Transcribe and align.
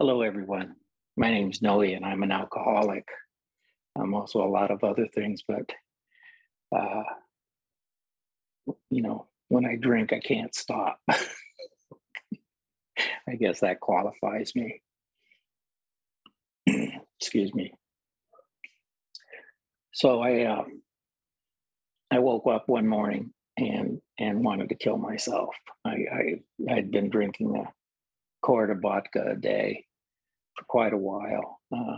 Hello, 0.00 0.22
everyone. 0.22 0.76
My 1.18 1.30
name's 1.30 1.60
Noe, 1.60 1.82
and 1.82 2.06
I'm 2.06 2.22
an 2.22 2.32
alcoholic. 2.32 3.06
I'm 3.98 4.14
also 4.14 4.42
a 4.42 4.48
lot 4.48 4.70
of 4.70 4.82
other 4.82 5.06
things, 5.14 5.42
but 5.46 5.68
uh, 6.74 7.02
you 8.88 9.02
know, 9.02 9.26
when 9.48 9.66
I 9.66 9.76
drink, 9.76 10.14
I 10.14 10.20
can't 10.20 10.54
stop. 10.54 10.98
I 11.10 11.20
guess 13.38 13.60
that 13.60 13.80
qualifies 13.80 14.54
me. 14.56 14.80
Excuse 17.20 17.54
me. 17.54 17.74
So 19.92 20.22
I 20.22 20.44
uh, 20.44 20.64
I 22.10 22.20
woke 22.20 22.46
up 22.46 22.70
one 22.70 22.88
morning 22.88 23.34
and 23.58 24.00
and 24.18 24.42
wanted 24.42 24.70
to 24.70 24.76
kill 24.76 24.96
myself. 24.96 25.54
I, 25.84 25.90
I 25.90 26.40
I'd 26.70 26.90
been 26.90 27.10
drinking 27.10 27.54
a 27.54 27.70
quart 28.40 28.70
of 28.70 28.80
vodka 28.80 29.32
a 29.32 29.36
day 29.36 29.84
for 30.60 30.66
quite 30.66 30.92
a 30.92 30.98
while. 30.98 31.60
Uh, 31.74 31.96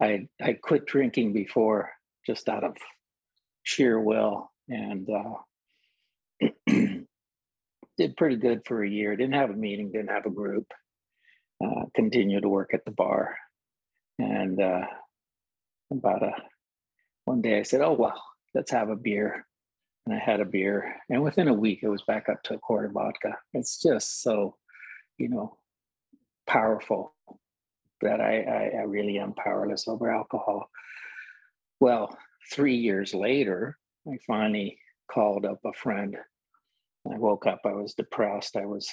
I 0.00 0.28
I 0.40 0.54
quit 0.54 0.86
drinking 0.86 1.32
before 1.32 1.90
just 2.26 2.48
out 2.48 2.64
of 2.64 2.76
sheer 3.64 4.00
will 4.00 4.50
and 4.68 5.08
uh, 5.10 6.48
did 7.98 8.16
pretty 8.16 8.36
good 8.36 8.62
for 8.66 8.82
a 8.82 8.88
year. 8.88 9.16
Didn't 9.16 9.34
have 9.34 9.50
a 9.50 9.54
meeting, 9.54 9.90
didn't 9.90 10.10
have 10.10 10.26
a 10.26 10.30
group. 10.30 10.66
Uh, 11.64 11.84
continued 11.94 12.42
to 12.42 12.48
work 12.48 12.74
at 12.74 12.84
the 12.84 12.90
bar, 12.90 13.36
and 14.18 14.60
uh, 14.60 14.84
about 15.92 16.24
a 16.24 16.32
one 17.24 17.40
day 17.40 17.60
I 17.60 17.62
said, 17.62 17.80
"Oh 17.80 17.92
well, 17.92 18.20
let's 18.54 18.72
have 18.72 18.88
a 18.88 18.96
beer." 18.96 19.46
And 20.04 20.16
I 20.16 20.18
had 20.18 20.40
a 20.40 20.44
beer, 20.44 20.96
and 21.08 21.22
within 21.22 21.46
a 21.46 21.54
week, 21.54 21.80
it 21.84 21.88
was 21.88 22.02
back 22.02 22.28
up 22.28 22.42
to 22.44 22.54
a 22.54 22.58
quart 22.58 22.86
of 22.86 22.92
vodka. 22.92 23.38
It's 23.54 23.80
just 23.80 24.20
so, 24.20 24.56
you 25.16 25.28
know, 25.28 25.58
powerful 26.48 27.14
that 28.02 28.20
I, 28.20 28.42
I, 28.42 28.80
I 28.80 28.82
really 28.82 29.18
am 29.18 29.32
powerless 29.34 29.88
over 29.88 30.10
alcohol. 30.10 30.70
Well, 31.80 32.16
three 32.52 32.76
years 32.76 33.14
later, 33.14 33.78
I 34.06 34.18
finally 34.26 34.78
called 35.10 35.44
up 35.44 35.60
a 35.64 35.72
friend. 35.72 36.16
I 37.10 37.18
woke 37.18 37.46
up, 37.46 37.60
I 37.64 37.72
was 37.72 37.94
depressed, 37.94 38.56
I 38.56 38.66
was 38.66 38.88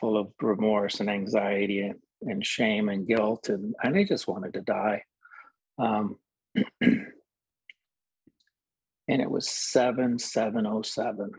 full 0.00 0.18
of 0.18 0.32
remorse 0.40 1.00
and 1.00 1.08
anxiety 1.08 1.80
and, 1.80 1.98
and 2.22 2.44
shame 2.44 2.88
and 2.88 3.06
guilt, 3.06 3.48
and, 3.48 3.74
and 3.82 3.96
I 3.96 4.04
just 4.04 4.28
wanted 4.28 4.54
to 4.54 4.60
die. 4.60 5.02
Um, 5.78 6.18
and 6.82 7.06
it 9.08 9.30
was 9.30 9.48
7707. 9.48 11.30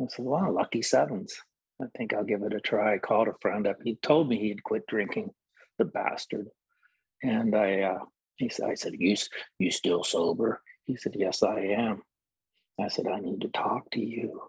I 0.00 0.06
said, 0.08 0.24
wow, 0.24 0.50
lucky 0.50 0.82
sevens. 0.82 1.34
I 1.80 1.86
think 1.96 2.12
I'll 2.12 2.24
give 2.24 2.42
it 2.42 2.54
a 2.54 2.60
try. 2.60 2.94
I 2.94 2.98
called 2.98 3.28
a 3.28 3.34
friend 3.40 3.66
up. 3.66 3.76
He 3.82 3.96
told 3.96 4.28
me 4.28 4.38
he'd 4.38 4.62
quit 4.62 4.86
drinking, 4.86 5.30
the 5.78 5.84
bastard. 5.84 6.48
And 7.22 7.54
I, 7.54 7.80
uh, 7.82 8.04
he 8.36 8.48
said, 8.48 8.68
I 8.68 8.74
said, 8.74 8.94
you, 8.98 9.16
you 9.58 9.70
still 9.70 10.04
sober? 10.04 10.60
He 10.84 10.96
said, 10.96 11.14
yes, 11.16 11.42
I 11.42 11.60
am. 11.60 12.02
I 12.80 12.88
said, 12.88 13.06
I 13.06 13.20
need 13.20 13.42
to 13.42 13.48
talk 13.48 13.90
to 13.92 14.00
you. 14.00 14.42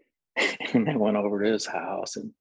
and 0.72 0.88
I 0.88 0.96
went 0.96 1.16
over 1.16 1.42
to 1.42 1.52
his 1.52 1.66
house 1.66 2.16
and 2.16 2.32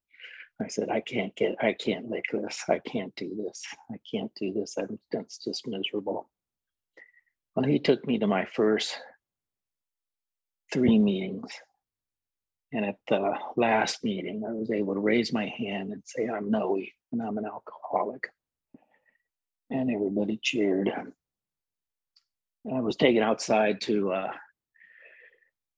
I 0.62 0.68
said, 0.68 0.90
I 0.90 1.02
can't 1.02 1.36
get, 1.36 1.56
I 1.62 1.74
can't 1.74 2.10
lick 2.10 2.26
this. 2.32 2.64
I 2.68 2.80
can't 2.80 3.16
do 3.16 3.36
this. 3.36 3.64
I 3.92 3.96
can't 4.12 4.32
do 4.36 4.54
this. 4.54 4.76
I'm, 4.78 5.00
that's 5.12 5.38
just 5.44 5.68
miserable. 5.68 6.30
Well, 7.56 7.66
he 7.66 7.80
took 7.80 8.06
me 8.06 8.20
to 8.20 8.28
my 8.28 8.46
first 8.54 9.00
three 10.72 11.00
meetings 11.00 11.52
and 12.78 12.86
at 12.86 12.98
the 13.08 13.34
last 13.56 14.04
meeting, 14.04 14.44
I 14.48 14.52
was 14.54 14.70
able 14.70 14.94
to 14.94 15.00
raise 15.00 15.34
my 15.34 15.48
hand 15.48 15.92
and 15.92 16.04
say, 16.06 16.28
I'm 16.28 16.52
Noe 16.52 16.80
and 17.12 17.24
I'm 17.24 17.40
an 17.40 17.46
alcoholic. 17.46 18.28
And 19.72 19.90
everybody 19.90 20.40
cheered. 20.40 20.92
I 22.72 22.80
was 22.80 22.96
taken 22.96 23.24
outside 23.24 23.82
to, 23.82 24.12
uh, 24.12 24.32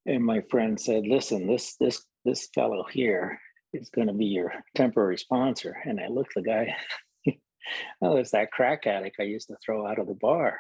and 0.05 0.25
my 0.25 0.41
friend 0.51 0.77
said, 0.77 1.07
"Listen, 1.07 1.47
this 1.47 1.75
this 1.77 2.03
this 2.25 2.49
fellow 2.53 2.83
here 2.91 3.39
is 3.71 3.89
going 3.89 4.07
to 4.07 4.13
be 4.13 4.25
your 4.25 4.51
temporary 4.75 5.17
sponsor." 5.17 5.77
And 5.85 6.01
I 6.01 6.07
looked 6.07 6.33
the 6.35 6.41
guy. 6.41 6.75
oh, 8.01 8.17
it's 8.17 8.31
that 8.31 8.51
crack 8.51 8.87
addict 8.87 9.17
I 9.19 9.23
used 9.23 9.47
to 9.47 9.55
throw 9.63 9.87
out 9.87 9.99
of 9.99 10.07
the 10.07 10.15
bar. 10.15 10.59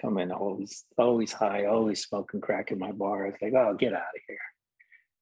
Coming 0.00 0.32
always 0.32 0.84
always 0.96 1.32
high, 1.32 1.66
always 1.66 2.02
smoking 2.02 2.40
crack 2.40 2.72
in 2.72 2.78
my 2.80 2.92
bar. 2.92 3.26
I 3.26 3.30
was 3.30 3.38
like, 3.40 3.54
"Oh, 3.54 3.74
get 3.74 3.92
out 3.92 4.00
of 4.00 4.22
here." 4.26 4.38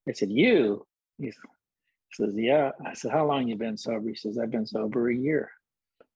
I 0.07 0.13
said, 0.13 0.31
You? 0.31 0.85
He 1.17 1.31
says, 2.13 2.33
Yeah. 2.35 2.71
I 2.85 2.93
said, 2.93 3.11
How 3.11 3.25
long 3.25 3.47
you 3.47 3.55
been 3.55 3.77
sober? 3.77 4.09
He 4.09 4.15
says, 4.15 4.37
I've 4.37 4.51
been 4.51 4.65
sober 4.65 5.09
a 5.09 5.15
year. 5.15 5.51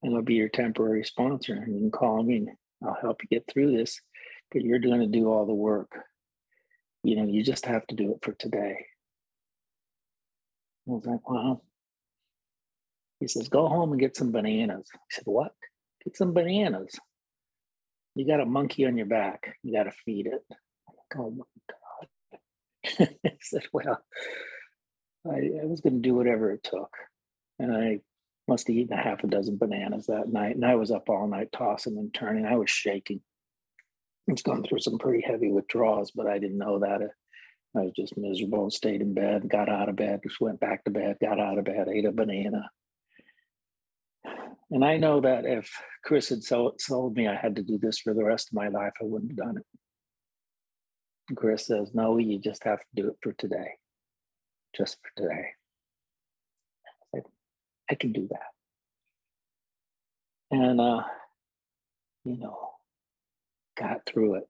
And 0.04 0.16
I'll 0.16 0.22
be 0.22 0.36
your 0.36 0.50
temporary 0.50 1.04
sponsor. 1.04 1.54
And 1.54 1.76
you 1.76 1.80
can 1.82 1.92
call 1.92 2.24
me 2.24 2.38
and 2.38 2.50
I'll 2.84 2.98
help 3.00 3.22
you 3.22 3.30
get 3.30 3.46
through 3.52 3.76
this. 3.78 4.00
But 4.52 4.64
you're 4.64 4.80
going 4.80 5.00
to 5.00 5.08
do 5.08 5.32
all 5.32 5.46
the 5.46 5.54
work. 5.54 5.92
You 7.04 7.16
know, 7.18 7.26
you 7.26 7.44
just 7.44 7.66
have 7.66 7.86
to 7.88 7.96
do 7.96 8.12
it 8.12 8.20
for 8.22 8.34
today. 8.34 8.86
I 10.88 10.92
was 10.92 11.06
like, 11.06 11.30
Wow. 11.30 11.62
He 13.20 13.28
says, 13.28 13.50
Go 13.50 13.68
home 13.68 13.92
and 13.92 14.02
get 14.02 14.18
some 14.18 14.32
bananas. 14.32 14.88
I 14.94 15.00
said, 15.12 15.26
What? 15.26 15.54
Get 16.04 16.18
some 16.18 16.34
bananas. 16.34 16.98
You 18.16 18.28
got 18.28 18.42
a 18.42 18.46
monkey 18.46 18.86
on 18.86 18.98
your 18.98 19.06
back. 19.06 19.56
You 19.64 19.74
got 19.74 19.84
to 19.84 19.92
feed 20.06 20.26
it. 20.28 20.44
I'm 20.52 20.96
like, 20.96 21.18
oh 21.18 21.32
my 21.32 21.46
God. 21.70 21.81
I 23.00 23.38
said, 23.42 23.64
well, 23.74 24.02
I, 25.26 25.36
I 25.62 25.66
was 25.66 25.82
going 25.82 26.02
to 26.02 26.08
do 26.08 26.16
whatever 26.16 26.52
it 26.52 26.64
took. 26.64 26.92
And 27.60 27.76
I 27.76 28.00
must 28.48 28.68
have 28.68 28.76
eaten 28.76 28.98
a 28.98 29.02
half 29.02 29.24
a 29.24 29.28
dozen 29.28 29.58
bananas 29.58 30.08
that 30.08 30.28
night. 30.28 30.56
And 30.56 30.66
I 30.66 30.76
was 30.76 30.92
up 30.92 31.10
all 31.10 31.28
night 31.28 31.52
tossing 31.52 31.98
and 31.98 32.14
turning. 32.14 32.46
I 32.46 32.56
was 32.56 32.70
shaking. 32.70 33.22
I 34.28 34.34
was 34.34 34.42
going 34.42 34.64
through 34.64 34.80
some 34.80 34.98
pretty 34.98 35.24
heavy 35.26 35.52
withdrawals, 35.52 36.12
but 36.12 36.28
I 36.28 36.40
didn't 36.40 36.58
know 36.58 36.80
that. 36.80 37.02
Uh, 37.02 37.08
I 37.76 37.84
was 37.84 37.94
just 37.96 38.18
miserable, 38.18 38.64
and 38.64 38.74
stayed 38.74 39.02
in 39.02 39.14
bed, 39.14 39.48
got 39.48 39.70
out 39.70 39.88
of 39.88 39.96
bed, 39.96 40.20
just 40.24 40.42
went 40.42 40.60
back 40.60 40.84
to 40.84 40.92
bed, 40.92 41.18
got 41.22 41.40
out 41.40 41.58
of 41.58 41.64
bed, 41.64 41.88
ate 41.88 42.06
a 42.06 42.12
banana. 42.12 42.70
And 44.72 44.84
I 44.84 44.98
know 44.98 45.22
that 45.22 45.46
if 45.46 45.72
Chris 46.04 46.30
had 46.30 46.44
sold 46.44 47.16
me 47.16 47.28
I 47.28 47.36
had 47.36 47.58
to 47.58 47.64
do 47.64 47.78
this 47.78 48.00
for 48.00 48.14
the 48.14 48.24
rest 48.24 48.50
of 48.50 48.54
my 48.54 48.70
life, 48.70 48.94
I 49.02 49.06
wouldn't 49.06 49.32
have 49.32 49.38
done 49.38 49.58
it. 49.58 49.66
Chris 51.36 51.66
says, 51.66 51.92
no, 51.94 52.18
you 52.18 52.40
just 52.40 52.64
have 52.64 52.80
to 52.80 52.86
do 52.96 53.08
it 53.10 53.18
for 53.22 53.34
today. 53.34 53.76
Just 54.76 54.98
for 55.02 55.22
today. 55.22 55.48
I 56.86 57.18
said, 57.18 57.24
I 57.90 57.96
can 57.96 58.12
do 58.12 58.28
that. 58.32 58.50
And, 60.52 60.82
uh, 60.82 61.04
you 62.24 62.38
know, 62.38 62.70
got 63.78 64.06
through 64.06 64.36
it. 64.36 64.48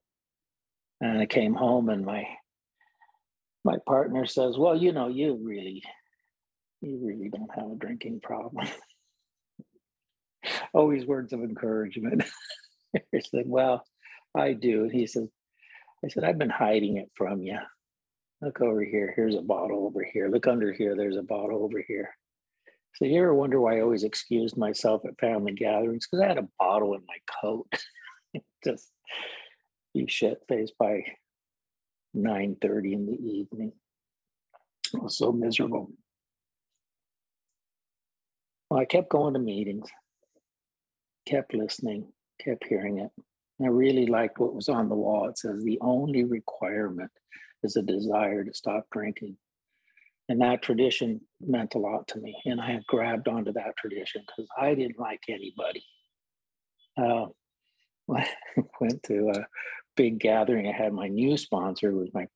And 1.00 1.20
I 1.20 1.26
came 1.26 1.56
home 1.56 1.90
and 1.90 2.06
my 2.06 2.28
my 3.64 3.78
partner 3.86 4.26
says, 4.26 4.58
well, 4.58 4.76
you 4.76 4.92
know, 4.92 5.08
you 5.08 5.40
really, 5.42 5.84
you 6.82 7.00
really 7.04 7.30
don't 7.30 7.54
have 7.54 7.72
a 7.72 7.76
drinking 7.76 8.20
problem. 8.22 8.68
Always 10.74 11.06
words 11.06 11.32
of 11.32 11.42
encouragement. 11.42 12.24
I 12.96 13.20
said, 13.20 13.44
well, 13.46 13.86
I 14.36 14.54
do. 14.54 14.84
And 14.84 14.92
he 14.92 15.06
says, 15.06 15.28
I 16.04 16.10
said, 16.10 16.24
I've 16.24 16.38
been 16.38 16.50
hiding 16.50 16.98
it 16.98 17.12
from 17.16 17.42
you. 17.42 17.60
Look 18.42 18.62
over 18.62 18.84
here. 18.84 19.14
Here's 19.16 19.36
a 19.36 19.42
bottle 19.42 19.86
over 19.86 20.04
here. 20.04 20.28
Look 20.28 20.48
under 20.48 20.74
here. 20.74 20.96
There's 20.96 21.18
a 21.18 21.22
bottle 21.22 21.64
over 21.64 21.84
here. 21.88 22.10
So 22.96 23.06
you 23.06 23.22
ever 23.22 23.34
wonder 23.34 23.62
why 23.62 23.78
I 23.78 23.82
always 23.82 24.04
excused 24.04 24.58
myself 24.58 25.04
at 25.06 25.20
family 25.20 25.54
gatherings? 25.54 26.08
Because 26.08 26.24
I 26.24 26.28
had 26.28 26.38
a 26.38 26.48
bottle 26.60 26.94
in 26.96 27.02
my 27.08 27.18
coat. 27.42 27.68
Just 28.64 28.90
be 29.94 30.08
shit 30.08 30.40
faced 30.50 30.74
by 30.78 31.04
9:30 32.16 32.94
in 32.94 33.06
the 33.06 33.14
evening. 33.14 33.74
I 34.96 35.00
was 35.00 35.18
so 35.18 35.32
miserable. 35.32 35.92
Well, 38.70 38.80
I 38.80 38.86
kept 38.86 39.10
going 39.10 39.34
to 39.34 39.40
meetings, 39.40 39.90
kept 41.26 41.54
listening, 41.54 42.12
kept 42.40 42.66
hearing 42.66 43.00
it. 43.00 43.12
I 43.66 43.68
really 43.68 44.06
liked 44.06 44.40
what 44.40 44.56
was 44.56 44.70
on 44.70 44.90
the 44.90 44.96
wall. 44.96 45.28
It 45.28 45.38
says 45.38 45.64
the 45.64 45.80
only 45.82 46.24
requirement 46.24 47.12
is 47.64 47.76
a 47.76 47.82
desire 47.82 48.44
to 48.44 48.54
stop 48.54 48.88
drinking. 48.92 49.38
And 50.30 50.42
that 50.42 50.62
tradition 50.62 51.22
meant 51.42 51.76
a 51.76 51.80
lot 51.80 52.08
to 52.10 52.20
me. 52.20 52.36
And 52.46 52.62
I 52.62 52.80
grabbed 52.88 53.28
onto 53.28 53.52
that 53.54 53.76
tradition 53.78 54.24
because 54.26 54.50
I 54.60 54.74
didn't 54.74 55.00
like 55.00 55.22
anybody. 55.28 55.84
Uh, 56.98 57.26
went 58.80 59.04
to 59.04 59.30
a 59.36 59.46
big 59.96 60.20
gathering. 60.20 60.68
I 60.68 60.72
had 60.72 60.94
my 60.94 61.08
new 61.08 61.38
sponsor 61.38 61.92
was 61.92 62.10
my, 62.14 62.28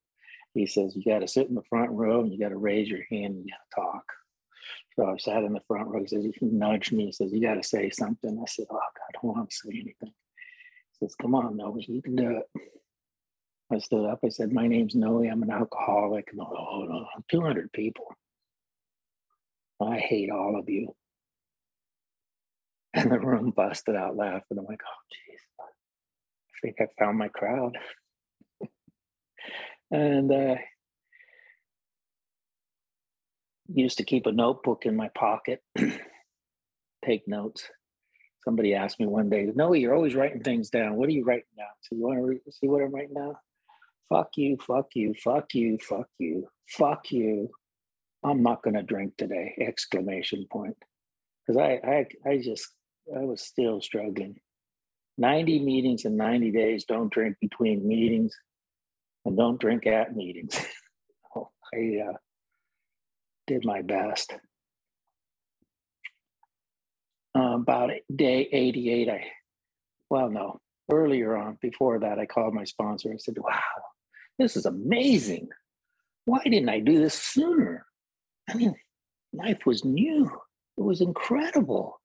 he 0.54 0.66
says, 0.66 0.96
you 0.96 1.04
got 1.04 1.20
to 1.20 1.28
sit 1.28 1.48
in 1.48 1.56
the 1.56 1.64
front 1.70 1.92
row 1.92 2.22
and 2.22 2.32
you 2.32 2.40
got 2.40 2.50
to 2.50 2.58
raise 2.58 2.90
your 2.90 3.04
hand 3.10 3.36
and 3.36 3.46
you 3.46 3.52
got 3.52 3.82
to 3.82 3.88
talk. 3.92 4.04
So 4.96 5.06
I 5.06 5.18
sat 5.18 5.44
in 5.44 5.54
the 5.54 5.62
front 5.68 5.88
row. 5.88 6.02
He 6.02 6.08
says, 6.08 6.26
he 6.26 6.46
nudged 6.46 6.92
me. 6.92 7.06
He 7.06 7.12
says, 7.12 7.32
you 7.32 7.42
got 7.42 7.56
to 7.56 7.64
say 7.64 7.90
something. 7.90 8.40
I 8.42 8.46
said, 8.50 8.66
oh, 8.70 8.76
God, 8.76 8.82
I 9.10 9.12
don't 9.14 9.36
want 9.36 9.50
to 9.50 9.56
say 9.56 9.70
anything 9.70 10.14
says, 11.06 11.16
Come 11.22 11.36
on, 11.36 11.58
Noe, 11.58 11.78
you 11.80 12.02
can 12.02 12.16
do 12.16 12.38
it. 12.38 12.62
I 13.72 13.80
stood 13.80 14.06
up. 14.06 14.20
I 14.24 14.30
said, 14.30 14.52
My 14.52 14.68
name's 14.68 14.96
Noe. 14.96 15.24
I'm 15.24 15.44
an 15.44 15.52
alcoholic. 15.52 16.30
No, 16.34 16.86
no, 16.90 17.06
200 17.30 17.72
people. 17.72 18.06
I 19.82 19.98
hate 19.98 20.30
all 20.30 20.58
of 20.58 20.70
you. 20.70 20.96
And 22.94 23.12
the 23.12 23.20
room 23.20 23.52
busted 23.52 23.96
out 23.96 24.16
laughing. 24.16 24.58
I'm 24.58 24.66
like, 24.66 24.80
oh, 24.86 25.02
geez, 25.12 25.42
I 25.60 26.54
think 26.62 26.76
I 26.80 26.88
found 26.98 27.18
my 27.18 27.28
crowd. 27.28 27.78
and 29.92 30.32
uh, 30.32 30.56
used 33.68 33.98
to 33.98 34.06
keep 34.06 34.28
a 34.28 34.32
notebook 34.32 34.86
in 34.86 34.96
my 34.96 35.10
pocket, 35.10 35.62
take 37.06 37.28
notes. 37.28 37.70
Somebody 38.46 38.76
asked 38.76 39.00
me 39.00 39.08
one 39.08 39.30
day, 39.30 39.52
No, 39.54 39.74
you're 39.74 39.96
always 39.96 40.16
writing 40.16 40.44
things 40.44 40.70
down. 40.70 40.96
What 40.96 41.10
are 41.10 41.14
you 41.14 41.26
writing 41.26 41.46
down? 41.58 41.68
So 41.82 41.96
you 41.96 42.04
want 42.04 42.20
to 42.20 42.26
re- 42.26 42.42
see 42.52 42.68
what 42.68 42.84
I'm 42.84 42.94
writing 42.94 43.16
down? 43.16 43.36
Fuck 44.08 44.38
you, 44.38 44.58
fuck 44.58 44.90
you, 44.94 45.16
fuck 45.16 45.54
you, 45.56 45.80
fuck 45.82 46.08
you, 46.20 46.48
fuck 46.68 47.12
you. 47.12 47.50
I'm 48.24 48.44
not 48.44 48.62
gonna 48.62 48.84
drink 48.84 49.18
today! 49.18 49.56
Exclamation 49.60 50.46
point. 50.52 50.78
Because 51.46 51.60
I, 51.60 51.80
I 51.84 52.30
I 52.30 52.38
just 52.38 52.70
I 53.16 53.20
was 53.20 53.42
still 53.42 53.82
struggling. 53.82 54.40
90 55.18 55.60
meetings 55.60 56.06
in 56.06 56.18
90 56.18 56.52
days. 56.52 56.86
Don't 56.86 57.12
drink 57.12 57.38
between 57.40 57.88
meetings 57.88 58.36
and 59.26 59.38
don't 59.38 59.60
drink 59.60 59.88
at 59.88 60.16
meetings. 60.16 60.60
oh, 61.36 61.50
I 61.74 62.02
uh, 62.10 62.14
did 63.48 63.66
my 63.66 63.82
best. 63.82 64.34
Uh, 67.36 67.56
about 67.56 67.92
day 68.16 68.48
88, 68.52 69.10
I, 69.10 69.26
well, 70.10 70.30
no, 70.30 70.60
earlier 70.90 71.36
on, 71.36 71.58
before 71.62 72.00
that, 72.00 72.18
I 72.18 72.26
called 72.26 72.54
my 72.54 72.64
sponsor. 72.64 73.12
I 73.12 73.18
said, 73.18 73.38
wow, 73.38 73.60
this 74.40 74.56
is 74.56 74.66
amazing. 74.66 75.50
Why 76.24 76.40
didn't 76.44 76.70
I 76.70 76.80
do 76.80 76.98
this 76.98 77.14
sooner? 77.14 77.86
I 78.50 78.54
mean, 78.54 78.76
life 79.34 79.66
was 79.66 79.84
new. 79.84 80.32
It 80.78 80.82
was 80.82 81.02
incredible. 81.02 82.00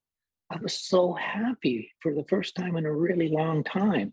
I 0.50 0.58
was 0.60 0.74
so 0.74 1.12
happy 1.12 1.92
for 2.00 2.12
the 2.12 2.24
first 2.24 2.56
time 2.56 2.76
in 2.76 2.84
a 2.84 2.92
really 2.92 3.28
long 3.28 3.62
time. 3.62 4.12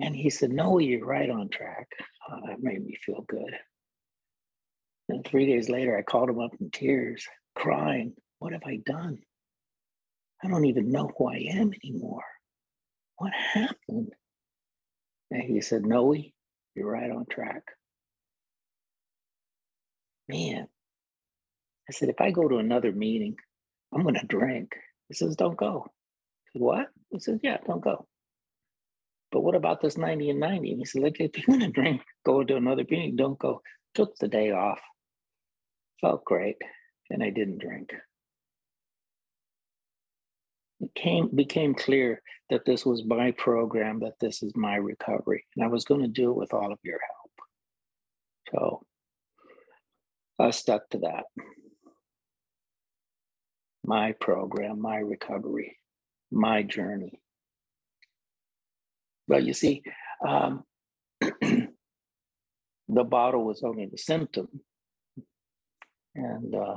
And 0.00 0.14
he 0.14 0.28
said, 0.28 0.50
No, 0.50 0.78
you're 0.78 1.06
right 1.06 1.30
on 1.30 1.48
track. 1.48 1.88
Oh, 2.28 2.40
that 2.48 2.62
made 2.62 2.84
me 2.84 2.98
feel 3.04 3.24
good. 3.28 3.56
And 5.08 5.24
three 5.24 5.46
days 5.46 5.68
later, 5.68 5.96
I 5.96 6.02
called 6.02 6.30
him 6.30 6.40
up 6.40 6.50
in 6.60 6.70
tears, 6.70 7.24
crying. 7.54 8.14
What 8.40 8.52
have 8.52 8.64
I 8.66 8.80
done? 8.84 9.20
I 10.44 10.48
don't 10.48 10.66
even 10.66 10.90
know 10.90 11.10
who 11.16 11.28
I 11.28 11.46
am 11.50 11.72
anymore. 11.84 12.24
What 13.16 13.32
happened? 13.32 14.12
And 15.30 15.42
he 15.42 15.60
said, 15.60 15.84
Noe, 15.84 16.14
you're 16.74 16.90
right 16.90 17.10
on 17.10 17.26
track. 17.30 17.62
Man, 20.28 20.66
I 21.88 21.92
said, 21.92 22.08
if 22.08 22.20
I 22.20 22.30
go 22.30 22.48
to 22.48 22.58
another 22.58 22.92
meeting, 22.92 23.36
I'm 23.94 24.02
going 24.02 24.16
to 24.16 24.26
drink. 24.26 24.72
He 25.08 25.14
says, 25.14 25.36
don't 25.36 25.56
go. 25.56 25.86
I 25.86 26.52
said, 26.52 26.62
what? 26.62 26.86
He 27.10 27.20
says, 27.20 27.38
yeah, 27.42 27.58
don't 27.64 27.82
go. 27.82 28.06
But 29.30 29.42
what 29.42 29.54
about 29.54 29.80
this 29.80 29.96
90 29.96 30.30
and 30.30 30.40
90? 30.40 30.70
And 30.70 30.78
he 30.80 30.84
said, 30.84 31.02
like, 31.02 31.20
if 31.20 31.36
you're 31.36 31.46
going 31.46 31.60
to 31.60 31.68
drink, 31.68 32.02
go 32.24 32.42
to 32.42 32.56
another 32.56 32.84
meeting, 32.88 33.16
don't 33.16 33.38
go. 33.38 33.62
Took 33.94 34.16
the 34.18 34.28
day 34.28 34.50
off. 34.50 34.80
Felt 36.00 36.24
great. 36.24 36.56
And 37.10 37.22
I 37.22 37.30
didn't 37.30 37.58
drink. 37.58 37.90
It 40.80 40.94
came 40.94 41.34
became 41.34 41.74
clear 41.74 42.20
that 42.50 42.64
this 42.64 42.84
was 42.84 43.04
my 43.04 43.32
program, 43.32 44.00
that 44.00 44.20
this 44.20 44.42
is 44.42 44.52
my 44.54 44.76
recovery. 44.76 45.44
And 45.56 45.64
I 45.64 45.68
was 45.68 45.84
going 45.84 46.02
to 46.02 46.08
do 46.08 46.30
it 46.30 46.36
with 46.36 46.52
all 46.52 46.72
of 46.72 46.78
your 46.82 47.00
help. 47.00 47.30
So 48.54 48.86
I 50.38 50.50
stuck 50.50 50.88
to 50.90 50.98
that 50.98 51.24
my 53.86 54.12
program, 54.20 54.80
my 54.80 54.96
recovery, 54.96 55.78
my 56.30 56.62
journey. 56.62 57.20
But 59.28 59.44
you 59.44 59.54
see, 59.54 59.82
um, 60.26 60.64
the 61.20 61.68
bottle 62.88 63.44
was 63.44 63.62
only 63.62 63.86
the 63.86 63.96
symptom. 63.96 64.48
And, 66.14 66.54
uh, 66.54 66.76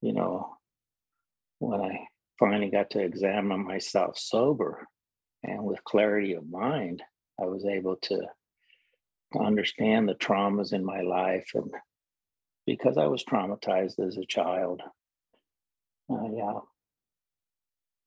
you 0.00 0.12
know, 0.12 0.56
when 1.58 1.80
I 1.80 2.06
finally 2.38 2.70
got 2.70 2.90
to 2.90 3.00
examine 3.00 3.64
myself 3.64 4.18
sober 4.18 4.86
and 5.44 5.64
with 5.64 5.84
clarity 5.84 6.34
of 6.34 6.48
mind, 6.48 7.02
I 7.40 7.46
was 7.46 7.64
able 7.64 7.96
to 7.96 8.20
understand 9.38 10.08
the 10.08 10.14
traumas 10.14 10.72
in 10.72 10.84
my 10.84 11.00
life. 11.00 11.50
And 11.54 11.70
because 12.66 12.96
I 12.96 13.06
was 13.06 13.24
traumatized 13.24 13.98
as 14.06 14.16
a 14.16 14.26
child, 14.26 14.82
uh, 16.10 16.60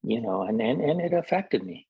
you 0.03 0.21
know, 0.21 0.43
and, 0.43 0.61
and, 0.61 0.81
and 0.81 1.01
it 1.01 1.13
affected 1.13 1.63
me. 1.63 1.87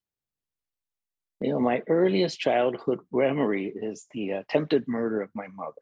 You 1.40 1.50
know, 1.50 1.60
my 1.60 1.82
earliest 1.88 2.40
childhood 2.40 3.00
memory 3.12 3.72
is 3.74 4.06
the 4.12 4.30
attempted 4.30 4.88
murder 4.88 5.20
of 5.20 5.28
my 5.34 5.46
mother. 5.48 5.74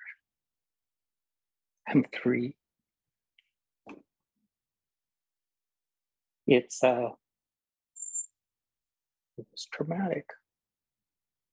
I'm 1.89 2.05
three. 2.12 2.57
It's 6.46 6.82
uh, 6.82 7.11
it 9.37 9.46
was 9.50 9.67
traumatic. 9.73 10.26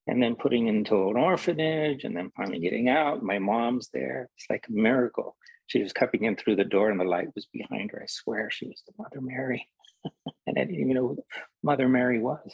And 0.08 0.22
then 0.22 0.36
putting 0.36 0.68
into 0.68 1.10
an 1.10 1.16
orphanage 1.16 2.04
and 2.04 2.16
then 2.18 2.32
finally 2.36 2.60
getting 2.60 2.90
out. 2.90 3.24
My 3.24 3.40
mom's 3.40 3.90
there. 3.94 4.30
It's 4.36 4.48
like 4.50 4.66
a 4.68 4.74
miracle. 4.74 5.38
She 5.68 5.82
was 5.82 5.94
coming 5.94 6.24
in 6.24 6.36
through 6.36 6.58
the 6.58 6.66
door 6.66 6.90
and 6.90 7.00
the 7.00 7.06
light 7.06 7.28
was 7.36 7.48
behind 7.54 7.92
her. 7.92 8.02
I 8.02 8.08
swear 8.08 8.50
she 8.50 8.68
was 8.68 8.82
the 8.86 8.94
Mother 8.98 9.22
Mary. 9.22 9.68
and 10.48 10.58
I 10.58 10.66
didn't 10.66 10.76
even 10.82 10.96
know 10.96 11.08
who 11.10 11.24
Mother 11.64 11.88
Mary 11.88 12.20
was. 12.20 12.52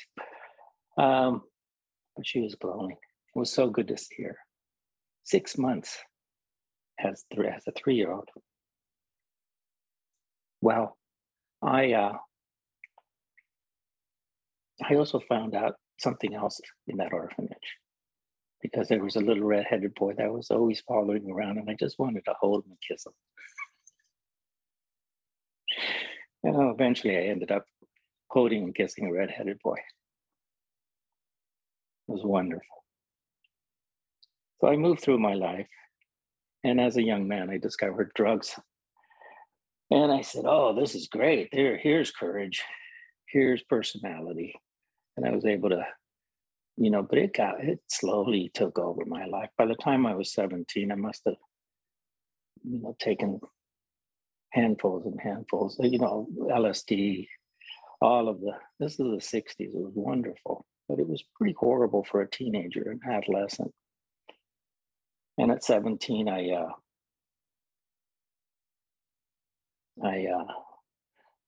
Um, 0.97 1.41
but 2.15 2.27
she 2.27 2.41
was 2.41 2.55
glowing. 2.55 2.97
It 3.35 3.39
was 3.39 3.51
so 3.51 3.69
good 3.69 3.87
to 3.87 3.97
see 3.97 4.23
her. 4.23 4.37
Six 5.23 5.57
months 5.57 5.97
as, 6.99 7.23
th- 7.33 7.47
as 7.47 7.63
a 7.67 7.71
three 7.71 7.95
year 7.95 8.11
old. 8.11 8.29
Well, 10.61 10.97
I 11.61 11.93
uh, 11.93 12.13
I 14.83 14.95
also 14.95 15.19
found 15.19 15.55
out 15.55 15.75
something 15.99 16.35
else 16.35 16.61
in 16.87 16.97
that 16.97 17.13
orphanage 17.13 17.77
because 18.61 18.87
there 18.87 19.03
was 19.03 19.15
a 19.15 19.21
little 19.21 19.43
red-headed 19.43 19.93
boy 19.95 20.13
that 20.17 20.31
was 20.31 20.51
always 20.51 20.81
following 20.87 21.29
around 21.29 21.57
and 21.57 21.69
I 21.69 21.75
just 21.79 21.99
wanted 21.99 22.25
to 22.25 22.35
hold 22.39 22.65
him 22.65 22.71
and 22.71 22.79
kiss 22.87 23.05
him. 23.05 23.13
And 26.43 26.71
eventually 26.73 27.17
I 27.17 27.21
ended 27.21 27.51
up 27.51 27.65
holding 28.29 28.63
and 28.63 28.75
kissing 28.75 29.07
a 29.07 29.11
red-headed 29.11 29.59
boy. 29.63 29.77
It 32.07 32.11
was 32.11 32.23
wonderful. 32.23 32.63
So 34.61 34.67
I 34.67 34.75
moved 34.75 35.01
through 35.01 35.19
my 35.19 35.33
life. 35.33 35.67
And 36.63 36.81
as 36.81 36.97
a 36.97 37.03
young 37.03 37.27
man, 37.27 37.49
I 37.49 37.57
discovered 37.57 38.11
drugs. 38.15 38.59
And 39.91 40.11
I 40.11 40.21
said, 40.21 40.45
oh, 40.45 40.75
this 40.77 40.95
is 40.95 41.07
great. 41.07 41.49
There, 41.51 41.77
here's 41.77 42.11
courage. 42.11 42.63
Here's 43.27 43.63
personality. 43.63 44.55
And 45.17 45.25
I 45.25 45.31
was 45.31 45.45
able 45.45 45.69
to 45.69 45.85
you 46.77 46.91
know, 46.91 47.01
but 47.01 47.17
it 47.17 47.33
got, 47.33 47.63
it 47.63 47.79
slowly 47.87 48.51
took 48.53 48.77
over 48.77 49.03
my 49.05 49.25
life. 49.25 49.49
By 49.57 49.65
the 49.65 49.75
time 49.75 50.05
I 50.05 50.13
was 50.13 50.31
17, 50.31 50.91
I 50.91 50.95
must 50.95 51.23
have, 51.25 51.35
you 52.63 52.79
know, 52.79 52.95
taken 52.99 53.39
handfuls 54.51 55.05
and 55.05 55.19
handfuls, 55.19 55.77
you 55.79 55.97
know, 55.97 56.27
LSD, 56.39 57.27
all 57.99 58.29
of 58.29 58.39
the, 58.41 58.51
this 58.79 58.93
is 58.93 58.97
the 58.97 59.03
60s. 59.03 59.53
It 59.59 59.73
was 59.73 59.91
wonderful, 59.95 60.65
but 60.87 60.99
it 60.99 61.09
was 61.09 61.23
pretty 61.35 61.55
horrible 61.57 62.05
for 62.09 62.21
a 62.21 62.29
teenager 62.29 62.91
and 62.91 63.01
adolescent. 63.11 63.71
And 65.39 65.51
at 65.51 65.63
17, 65.63 66.29
I, 66.29 66.49
uh, 66.51 66.69
I 70.03 70.27
uh, 70.27 70.53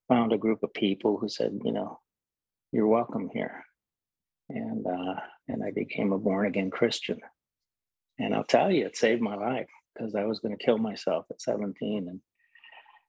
found 0.07 0.33
a 0.33 0.39
group 0.39 0.63
of 0.63 0.73
people 0.73 1.17
who 1.19 1.29
said, 1.29 1.59
you 1.63 1.71
know, 1.71 1.99
you're 2.71 2.87
welcome 2.87 3.29
here 3.33 3.63
and 4.49 4.85
uh, 4.85 5.15
and 5.47 5.63
I 5.63 5.71
became 5.71 6.11
a 6.11 6.17
born 6.17 6.47
again 6.47 6.69
Christian. 6.69 7.19
And 8.17 8.35
I'll 8.35 8.43
tell 8.43 8.71
you, 8.71 8.85
it 8.85 8.97
saved 8.97 9.21
my 9.21 9.35
life 9.35 9.69
because 9.93 10.13
I 10.13 10.25
was 10.25 10.39
going 10.39 10.57
to 10.57 10.63
kill 10.63 10.77
myself 10.77 11.25
at 11.31 11.41
17, 11.41 12.07
and 12.09 12.19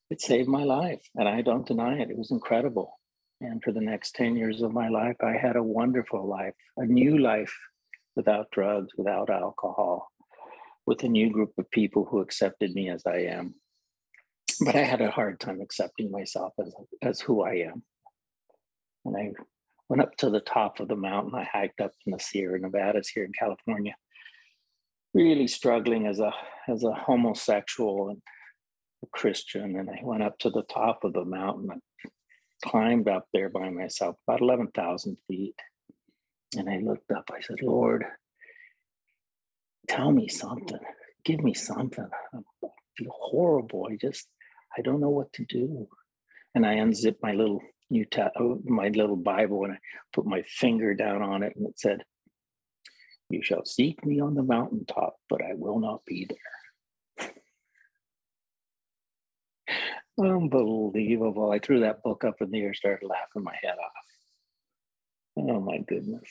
it 0.09 0.21
saved 0.21 0.49
my 0.49 0.63
life. 0.63 1.01
And 1.17 1.29
I 1.29 1.43
don't 1.43 1.67
deny 1.67 1.99
it; 1.99 2.11
it 2.11 2.19
was 2.19 2.31
incredible. 2.31 2.99
And 3.41 3.63
for 3.63 3.73
the 3.73 3.81
next 3.81 4.15
10 4.17 4.37
years 4.37 4.61
of 4.61 4.75
my 4.75 4.89
life, 4.89 5.17
I 5.23 5.33
had 5.33 5.57
a 5.57 5.63
wonderful 5.63 6.29
life, 6.29 6.53
a 6.77 6.85
new 6.85 7.17
life 7.17 7.57
without 8.15 8.51
drugs, 8.51 8.91
without 8.99 9.31
alcohol, 9.31 10.13
with 10.87 11.03
a 11.05 11.09
new 11.09 11.31
group 11.31 11.53
of 11.57 11.71
people 11.71 12.05
who 12.05 12.21
accepted 12.21 12.75
me 12.75 12.91
as 12.91 13.03
I 13.07 13.21
am. 13.21 13.55
But 14.63 14.77
I 14.77 14.83
had 14.83 15.01
a 15.01 15.11
hard 15.11 15.41
time 15.41 15.63
accepting 15.63 16.11
myself 16.11 16.53
as, 16.61 16.75
as 17.01 17.21
who 17.21 17.43
I 17.43 17.55
am. 17.71 17.83
And 19.05 19.17
I 19.17 19.33
went 19.89 20.03
up 20.03 20.17
to 20.19 20.31
the 20.31 20.41
top 20.41 20.81
of 20.81 20.89
the 20.89 20.97
mountain. 20.97 21.35
I 21.35 21.45
hiked 21.45 21.81
up 21.81 21.93
in 22.07 22.13
the 22.13 22.19
Sierra 22.21 22.59
Nevadas 22.59 23.09
here 23.09 23.25
in 23.25 23.33
California, 23.33 23.95
really 25.15 25.49
struggling 25.49 26.07
as 26.07 26.21
a 26.21 26.33
as 26.69 26.85
a 26.85 26.93
homosexual 26.93 28.11
and 28.11 28.23
a 29.03 29.07
Christian. 29.09 29.79
And 29.79 29.91
I 29.91 30.01
went 30.03 30.23
up 30.23 30.39
to 30.41 30.51
the 30.51 30.65
top 30.65 31.05
of 31.05 31.13
the 31.13 31.25
mountain. 31.25 31.71
climbed 32.65 33.09
up 33.09 33.27
there 33.33 33.49
by 33.49 33.71
myself, 33.71 34.17
about 34.27 34.41
11,000 34.41 35.17
feet. 35.27 35.55
And 36.57 36.69
I 36.69 36.79
looked 36.79 37.11
up, 37.13 37.31
I 37.33 37.41
said, 37.41 37.63
Lord, 37.63 38.05
tell 39.89 40.11
me 40.11 40.29
something, 40.29 40.81
give 41.25 41.41
me 41.41 41.55
something. 41.55 42.09
I 42.35 42.39
feel 42.97 43.11
horrible. 43.11 43.89
I 43.91 43.97
just, 43.97 44.29
I 44.77 44.83
don't 44.83 45.01
know 45.01 45.11
what 45.11 45.33
to 45.35 45.45
do. 45.45 45.89
And 46.55 46.67
I 46.67 46.75
unzipped 46.75 47.23
my 47.23 47.33
little 47.33 47.63
New 47.91 48.07
oh, 48.39 48.61
my 48.65 48.89
little 48.89 49.17
Bible 49.17 49.65
and 49.65 49.75
I 49.75 49.79
put 50.13 50.25
my 50.25 50.43
finger 50.43 50.95
down 50.95 51.23
on 51.23 51.43
it 51.43 51.55
and 51.57 51.67
it 51.67 51.79
said, 51.79 52.05
You 53.29 53.43
shall 53.43 53.65
seek 53.65 54.05
me 54.07 54.21
on 54.21 54.35
the 54.35 54.45
mountaintop, 54.45 55.17
but 55.29 55.43
I 55.43 55.55
will 55.55 55.81
not 55.81 56.05
be 56.07 56.27
there. 56.29 56.39
Unbelievable. 60.19 61.51
I 61.51 61.59
threw 61.59 61.81
that 61.81 62.03
book 62.03 62.25
up 62.25 62.37
in 62.41 62.51
the 62.51 62.61
air, 62.61 62.75
started 62.75 63.07
laughing 63.07 63.43
my 63.43 63.57
head 63.63 63.77
off. 63.79 63.93
Oh 65.49 65.61
my 65.61 65.79
goodness. 65.79 66.29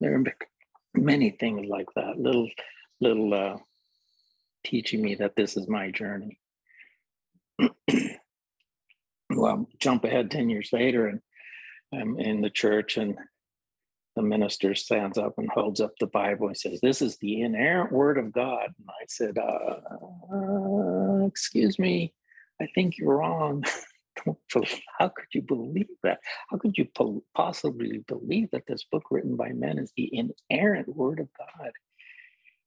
There 0.00 0.14
are 0.14 0.24
many 0.94 1.30
things 1.30 1.66
like 1.68 1.88
that, 1.96 2.18
little, 2.18 2.48
little 3.00 3.34
uh, 3.34 3.56
teaching 4.64 5.02
me 5.02 5.16
that 5.16 5.36
this 5.36 5.56
is 5.56 5.68
my 5.68 5.90
journey. 5.90 6.38
well, 9.30 9.68
jump 9.78 10.04
ahead 10.04 10.30
10 10.30 10.48
years 10.50 10.70
later, 10.72 11.06
and 11.06 11.20
I'm 11.92 12.18
in 12.18 12.40
the 12.40 12.50
church, 12.50 12.96
and 12.96 13.16
the 14.16 14.22
minister 14.22 14.74
stands 14.74 15.18
up 15.18 15.34
and 15.38 15.48
holds 15.50 15.80
up 15.80 15.92
the 15.98 16.06
Bible 16.06 16.48
and 16.48 16.56
says, 16.56 16.80
This 16.80 17.00
is 17.00 17.16
the 17.18 17.42
inerrant 17.42 17.92
word 17.92 18.18
of 18.18 18.32
God. 18.32 18.66
And 18.78 18.88
I 18.88 19.04
said, 19.08 19.38
uh, 19.38 20.34
uh, 20.34 21.26
Excuse 21.26 21.78
me, 21.78 22.12
I 22.60 22.66
think 22.74 22.98
you're 22.98 23.16
wrong. 23.16 23.64
How 24.98 25.08
could 25.08 25.28
you 25.32 25.42
believe 25.42 25.88
that? 26.02 26.18
How 26.50 26.58
could 26.58 26.76
you 26.76 26.86
possibly 27.34 28.04
believe 28.06 28.50
that 28.50 28.66
this 28.66 28.84
book 28.84 29.04
written 29.10 29.36
by 29.36 29.50
men 29.50 29.78
is 29.78 29.92
the 29.96 30.10
inerrant 30.12 30.94
word 30.94 31.20
of 31.20 31.28
God? 31.38 31.70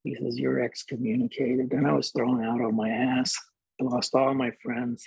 He 0.03 0.15
says, 0.15 0.39
You're 0.39 0.61
excommunicated. 0.61 1.71
And 1.73 1.85
I 1.85 1.93
was 1.93 2.11
thrown 2.11 2.43
out 2.43 2.61
on 2.61 2.75
my 2.75 2.89
ass. 2.89 3.35
I 3.79 3.83
lost 3.83 4.15
all 4.15 4.33
my 4.33 4.51
friends 4.63 5.03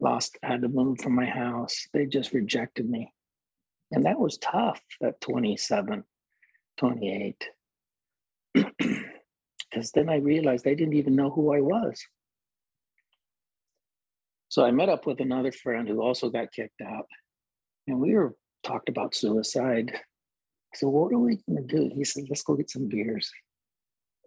lost, 0.00 0.38
had 0.42 0.62
to 0.62 0.68
move 0.68 1.00
from 1.00 1.14
my 1.14 1.26
house. 1.26 1.86
They 1.92 2.06
just 2.06 2.32
rejected 2.32 2.88
me. 2.88 3.12
And 3.92 4.04
that 4.04 4.18
was 4.18 4.38
tough 4.38 4.80
at 5.02 5.20
27, 5.20 6.04
28. 6.78 7.48
Because 9.76 9.90
then 9.90 10.08
I 10.08 10.16
realized 10.16 10.64
they 10.64 10.74
didn't 10.74 10.94
even 10.94 11.16
know 11.16 11.28
who 11.28 11.52
I 11.52 11.60
was. 11.60 12.02
So 14.48 14.64
I 14.64 14.70
met 14.70 14.88
up 14.88 15.06
with 15.06 15.20
another 15.20 15.52
friend 15.52 15.86
who 15.86 16.00
also 16.00 16.30
got 16.30 16.50
kicked 16.52 16.80
out. 16.80 17.06
And 17.86 18.00
we 18.00 18.14
were 18.14 18.34
talked 18.62 18.88
about 18.88 19.14
suicide. 19.14 19.92
So 20.74 20.88
what 20.88 21.12
are 21.12 21.18
we 21.18 21.42
going 21.46 21.66
to 21.66 21.76
do? 21.76 21.90
He 21.94 22.04
said, 22.04 22.24
let's 22.30 22.42
go 22.42 22.54
get 22.54 22.70
some 22.70 22.88
beers. 22.88 23.30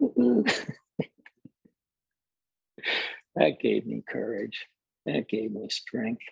that 3.34 3.58
gave 3.60 3.86
me 3.86 4.04
courage. 4.08 4.66
That 5.06 5.28
gave 5.28 5.52
me 5.52 5.68
strength. 5.68 6.22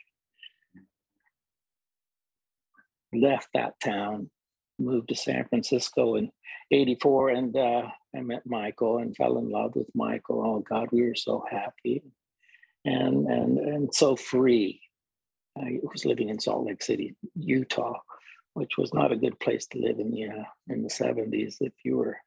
Left 3.12 3.48
that 3.54 3.80
town, 3.80 4.30
moved 4.78 5.08
to 5.08 5.16
San 5.16 5.46
Francisco 5.48 6.16
in 6.16 6.30
84, 6.70 7.30
and 7.30 7.56
uh, 7.56 7.82
I 8.14 8.20
met 8.20 8.42
Michael 8.44 8.98
and 8.98 9.16
fell 9.16 9.38
in 9.38 9.48
love 9.48 9.74
with 9.74 9.88
Michael. 9.94 10.42
Oh 10.44 10.58
God, 10.60 10.88
we 10.92 11.02
were 11.02 11.14
so 11.14 11.44
happy 11.50 12.02
and 12.84 13.26
and 13.26 13.58
and 13.58 13.94
so 13.94 14.16
free. 14.16 14.80
I 15.56 15.78
was 15.82 16.04
living 16.04 16.28
in 16.28 16.38
Salt 16.38 16.66
Lake 16.66 16.82
City, 16.82 17.16
Utah, 17.34 17.98
which 18.54 18.78
was 18.78 18.94
not 18.94 19.12
a 19.12 19.16
good 19.16 19.38
place 19.40 19.66
to 19.68 19.78
live 19.78 19.98
in 19.98 20.10
the 20.10 20.26
uh, 20.26 20.44
in 20.68 20.82
the 20.82 20.88
70s 20.88 21.56
if 21.60 21.72
you 21.84 21.96
were 21.96 22.18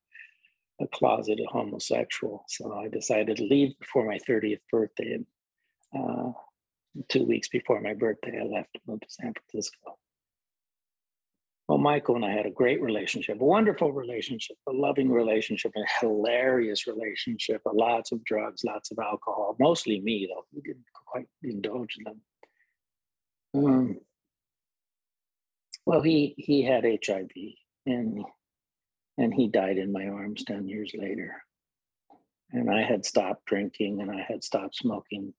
a 0.81 0.88
closeted 0.88 1.45
homosexual. 1.48 2.43
So 2.48 2.74
I 2.74 2.88
decided 2.88 3.38
to 3.38 3.43
leave 3.43 3.77
before 3.79 4.05
my 4.05 4.19
30th 4.27 4.62
birthday 4.71 5.13
and 5.13 5.25
uh, 5.98 6.31
two 7.10 7.25
weeks 7.25 7.50
before 7.50 7.81
my 7.81 7.93
birthday, 7.93 8.39
I 8.39 8.43
left 8.43 8.74
to 8.74 8.79
move 8.88 9.01
to 9.01 9.07
San 9.10 9.33
Francisco. 9.33 9.98
Well, 11.67 11.77
Michael 11.77 12.15
and 12.15 12.25
I 12.25 12.31
had 12.31 12.45
a 12.45 12.51
great 12.51 12.81
relationship, 12.81 13.39
a 13.39 13.45
wonderful 13.45 13.93
relationship, 13.93 14.57
a 14.67 14.74
loving 14.74 15.10
relationship, 15.10 15.71
a 15.77 16.00
hilarious 16.01 16.86
relationship, 16.86 17.62
lots 17.65 18.12
of 18.12 18.24
drugs, 18.25 18.63
lots 18.65 18.91
of 18.91 19.00
alcohol, 19.00 19.55
mostly 19.57 20.01
me, 20.01 20.29
though. 20.29 20.45
We 20.53 20.62
didn't 20.62 20.83
quite 21.05 21.27
indulge 21.43 21.95
in 21.98 22.03
them. 22.03 22.21
Um, 23.53 23.98
well, 25.86 26.01
he 26.01 26.36
he 26.38 26.63
had 26.63 26.83
HIV 26.83 27.31
and 27.86 28.24
and 29.17 29.33
he 29.33 29.48
died 29.48 29.77
in 29.77 29.91
my 29.91 30.07
arms 30.07 30.43
10 30.43 30.67
years 30.67 30.91
later. 30.98 31.43
And 32.51 32.69
I 32.69 32.81
had 32.81 33.05
stopped 33.05 33.45
drinking 33.45 34.01
and 34.01 34.12
I 34.12 34.25
had 34.27 34.43
stopped 34.43 34.75
smoking 34.75 35.33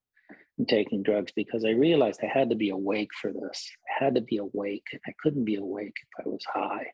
taking 0.67 1.03
drugs 1.03 1.31
because 1.35 1.65
I 1.65 1.71
realized 1.71 2.19
I 2.23 2.27
had 2.27 2.49
to 2.51 2.55
be 2.55 2.69
awake 2.69 3.09
for 3.19 3.31
this. 3.31 3.69
I 3.89 4.03
had 4.05 4.15
to 4.15 4.21
be 4.21 4.37
awake. 4.37 4.85
I 5.05 5.11
couldn't 5.21 5.45
be 5.45 5.55
awake 5.55 5.95
if 6.01 6.25
I 6.25 6.29
was 6.29 6.45
high. 6.45 6.87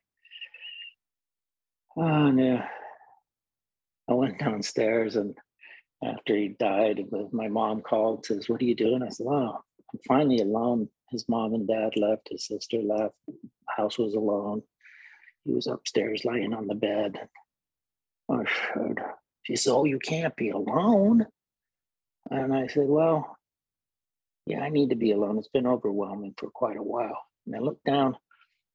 Ah, 1.98 2.02
oh, 2.02 2.32
no. 2.32 2.64
I 4.10 4.14
went 4.14 4.40
downstairs 4.40 5.16
and 5.16 5.38
after 6.04 6.36
he 6.36 6.50
died, 6.60 7.06
my 7.32 7.50
mom 7.50 7.82
called, 7.82 8.26
says, 8.26 8.48
What 8.48 8.62
are 8.62 8.66
you 8.66 8.76
doing? 8.76 9.04
I 9.04 9.10
said, 9.10 9.28
Oh, 9.28 9.60
I'm 9.94 10.00
finally 10.08 10.40
alone. 10.40 10.90
His 11.12 11.28
mom 11.28 11.54
and 11.54 11.68
dad 11.68 11.98
left, 11.98 12.30
his 12.32 12.46
sister 12.46 12.78
left, 12.78 13.16
the 13.28 13.34
house 13.68 13.98
was 13.98 14.14
alone. 14.14 14.62
He 15.44 15.54
was 15.54 15.68
upstairs 15.68 16.24
lying 16.24 16.54
on 16.54 16.68
the 16.68 16.76
bed. 16.76 17.20
Oh, 18.30 18.46
she 19.44 19.56
said, 19.56 19.72
Oh, 19.72 19.84
you 19.84 20.00
can't 20.00 20.36
be 20.36 20.50
alone. 20.50 21.28
And 22.32 22.54
I 22.54 22.68
said, 22.68 22.88
Well, 22.88 23.38
yeah, 24.46 24.62
I 24.62 24.70
need 24.70 24.90
to 24.90 24.96
be 24.96 25.12
alone. 25.12 25.38
It's 25.38 25.48
been 25.48 25.68
overwhelming 25.68 26.34
for 26.38 26.50
quite 26.50 26.78
a 26.78 26.84
while. 26.84 27.22
And 27.46 27.56
I 27.56 27.60
look 27.60 27.80
down 27.86 28.18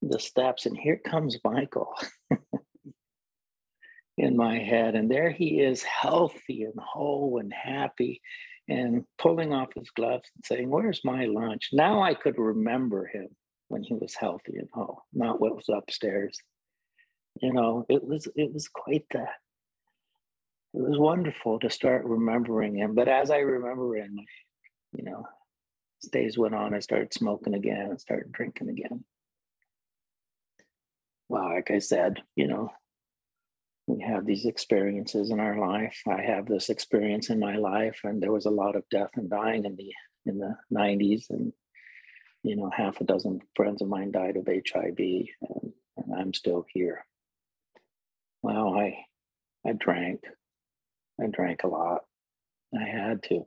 the 0.03 0.19
steps, 0.19 0.67
and 0.67 0.77
here 0.77 1.01
comes 1.05 1.39
Michael 1.45 1.95
in 4.19 4.37
my 4.37 4.59
head. 4.59 4.95
And 4.95 5.11
there 5.11 5.31
he 5.31 5.61
is, 5.61 5.83
healthy 5.83 6.63
and 6.65 6.79
whole 6.79 7.39
and 7.41 7.53
happy, 7.53 8.21
and 8.69 9.05
pulling 9.19 9.53
off 9.53 9.75
his 9.75 9.91
gloves 9.91 10.31
and 10.37 10.45
saying, 10.45 10.71
Where's 10.71 11.01
my 11.05 11.25
lunch? 11.27 11.71
Now 11.73 12.03
I 12.03 12.15
could 12.15 12.39
remember 12.39 13.07
him 13.07 13.29
when 13.69 13.83
he 13.83 13.95
was 13.95 14.15
healthy 14.15 14.57
and 14.59 14.69
whole, 14.73 15.03
not 15.13 15.41
what 15.41 15.57
was 15.57 15.69
upstairs. 15.69 16.39
You 17.41 17.53
know, 17.53 17.85
it 17.89 18.05
was 18.05 18.29
it 18.37 18.53
was 18.53 18.69
quite 18.69 19.05
the 19.11 19.27
it 20.75 20.81
was 20.81 20.99
wonderful 20.99 21.59
to 21.61 21.71
start 21.71 22.05
remembering 22.05 22.77
him. 22.77 22.95
But 22.95 23.09
as 23.09 23.31
I 23.31 23.39
remember 23.39 23.97
him, 23.97 24.19
you 24.97 25.05
know, 25.05 25.27
days 26.09 26.39
went 26.39 26.55
on, 26.55 26.75
I 26.75 26.81
started 26.81 27.13
smoking 27.13 27.55
again 27.55 27.89
and 27.91 28.01
started 28.01 28.33
drinking 28.33 28.69
again. 28.69 29.05
Well, 31.29 31.55
like 31.55 31.71
I 31.71 31.79
said, 31.79 32.23
you 32.37 32.47
know, 32.47 32.71
we 33.87 34.03
have 34.03 34.25
these 34.25 34.47
experiences 34.47 35.31
in 35.31 35.41
our 35.41 35.59
life. 35.59 36.01
I 36.09 36.23
have 36.23 36.47
this 36.47 36.71
experience 36.71 37.31
in 37.31 37.39
my 37.39 37.57
life, 37.57 38.01
and 38.05 38.23
there 38.23 38.33
was 38.33 38.47
a 38.47 38.51
lot 38.51 38.77
of 38.77 38.89
death 38.91 39.11
and 39.17 39.29
dying 39.29 39.65
in 39.65 39.77
the 39.77 39.93
in 40.27 40.39
the 40.39 40.57
90s, 40.73 41.29
and 41.31 41.53
you 42.43 42.57
know, 42.57 42.71
half 42.75 43.01
a 43.01 43.05
dozen 43.05 43.41
friends 43.57 43.83
of 43.83 43.89
mine 43.89 44.11
died 44.11 44.37
of 44.37 44.47
HIV, 44.47 44.99
and, 44.99 45.73
and 45.97 46.15
I'm 46.19 46.33
still 46.33 46.65
here. 46.73 47.05
Well, 48.43 48.75
I 48.75 48.97
I 49.67 49.73
drank. 49.73 50.21
I 51.21 51.27
drank 51.27 51.63
a 51.65 51.69
lot. 51.69 52.03
I 52.79 52.85
had 52.85 53.23
to. 53.25 53.45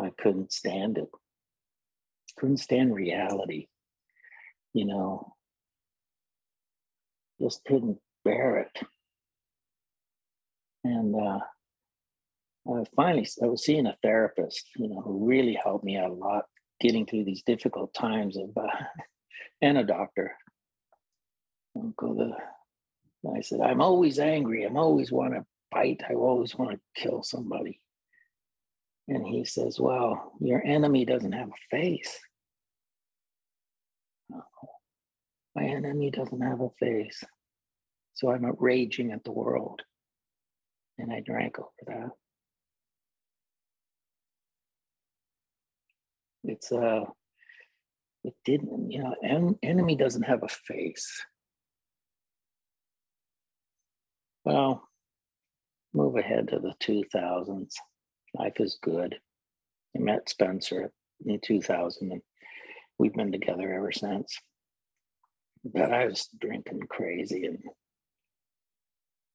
I 0.00 0.10
couldn't 0.18 0.52
stand 0.52 0.98
it 0.98 1.08
couldn't 2.38 2.58
stand 2.58 2.94
reality, 2.94 3.68
you 4.72 4.86
know, 4.86 5.34
just 7.40 7.64
couldn't 7.64 7.98
bear 8.24 8.58
it. 8.58 8.86
And 10.84 11.14
uh, 11.14 11.40
I 12.70 12.84
finally, 12.96 13.28
I 13.42 13.46
was 13.46 13.64
seeing 13.64 13.86
a 13.86 13.96
therapist, 14.02 14.66
you 14.76 14.88
know, 14.88 15.00
who 15.00 15.26
really 15.26 15.58
helped 15.62 15.84
me 15.84 15.96
out 15.96 16.10
a 16.10 16.14
lot 16.14 16.44
getting 16.80 17.06
through 17.06 17.24
these 17.24 17.42
difficult 17.42 17.92
times 17.94 18.36
of, 18.36 18.50
uh, 18.56 18.68
and 19.62 19.78
a 19.78 19.84
doctor. 19.84 20.36
Uncle, 21.76 22.14
the, 22.14 23.30
I 23.30 23.40
said, 23.40 23.60
I'm 23.60 23.80
always 23.80 24.18
angry. 24.18 24.64
I'm 24.64 24.76
always 24.76 25.10
want 25.12 25.34
to 25.34 25.44
fight. 25.72 26.02
I 26.08 26.14
always 26.14 26.54
want 26.54 26.72
to 26.72 27.02
kill 27.02 27.22
somebody. 27.22 27.80
And 29.08 29.26
he 29.26 29.44
says, 29.44 29.80
Well, 29.80 30.32
your 30.40 30.64
enemy 30.64 31.04
doesn't 31.04 31.32
have 31.32 31.48
a 31.48 31.76
face. 31.76 32.18
My 35.58 35.64
enemy 35.64 36.12
doesn't 36.12 36.40
have 36.40 36.60
a 36.60 36.70
face. 36.78 37.24
So 38.14 38.30
I'm 38.30 38.46
raging 38.60 39.10
at 39.10 39.24
the 39.24 39.32
world. 39.32 39.82
And 40.98 41.12
I 41.12 41.18
drank 41.18 41.58
over 41.58 41.68
that. 41.88 42.10
It's 46.44 46.70
uh 46.70 47.06
it 48.22 48.34
didn't, 48.44 48.92
you 48.92 49.02
know, 49.02 49.16
en- 49.24 49.58
enemy 49.64 49.96
doesn't 49.96 50.22
have 50.22 50.44
a 50.44 50.48
face. 50.48 51.24
Well, 54.44 54.86
move 55.92 56.16
ahead 56.16 56.48
to 56.48 56.60
the 56.60 56.74
2000s. 56.80 57.72
Life 58.34 58.60
is 58.60 58.78
good. 58.80 59.16
I 59.96 59.98
met 59.98 60.28
Spencer 60.28 60.92
in 61.26 61.40
2000 61.40 62.12
and 62.12 62.22
we've 62.96 63.14
been 63.14 63.32
together 63.32 63.72
ever 63.72 63.90
since. 63.90 64.38
But 65.72 65.92
I 65.92 66.06
was 66.06 66.28
drinking 66.40 66.82
crazy 66.88 67.44
and 67.44 67.62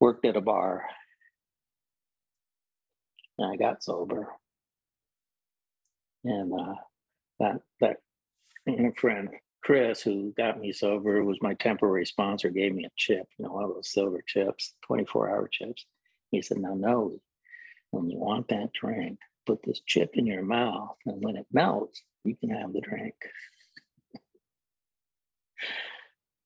worked 0.00 0.24
at 0.24 0.36
a 0.36 0.40
bar. 0.40 0.84
And 3.38 3.52
I 3.52 3.56
got 3.56 3.82
sober. 3.82 4.28
And 6.24 6.52
uh, 6.52 6.74
that 7.40 7.60
that 7.80 7.96
friend 8.96 9.28
Chris, 9.62 10.02
who 10.02 10.32
got 10.36 10.60
me 10.60 10.72
sober, 10.72 11.24
was 11.24 11.38
my 11.40 11.54
temporary 11.54 12.04
sponsor, 12.04 12.50
gave 12.50 12.74
me 12.74 12.84
a 12.84 12.90
chip, 12.96 13.26
you 13.38 13.44
know, 13.46 13.52
one 13.52 13.64
of 13.64 13.70
those 13.70 13.90
silver 13.90 14.22
chips, 14.26 14.74
24 14.86 15.30
hour 15.30 15.48
chips. 15.50 15.86
He 16.30 16.42
said, 16.42 16.58
Now, 16.58 16.74
no, 16.74 17.18
when 17.90 18.10
you 18.10 18.18
want 18.18 18.48
that 18.48 18.72
drink, 18.74 19.18
put 19.46 19.62
this 19.62 19.80
chip 19.86 20.10
in 20.14 20.26
your 20.26 20.42
mouth, 20.42 20.96
and 21.06 21.22
when 21.24 21.36
it 21.36 21.46
melts, 21.50 22.02
you 22.24 22.36
can 22.36 22.50
have 22.50 22.72
the 22.74 22.80
drink. 22.82 23.14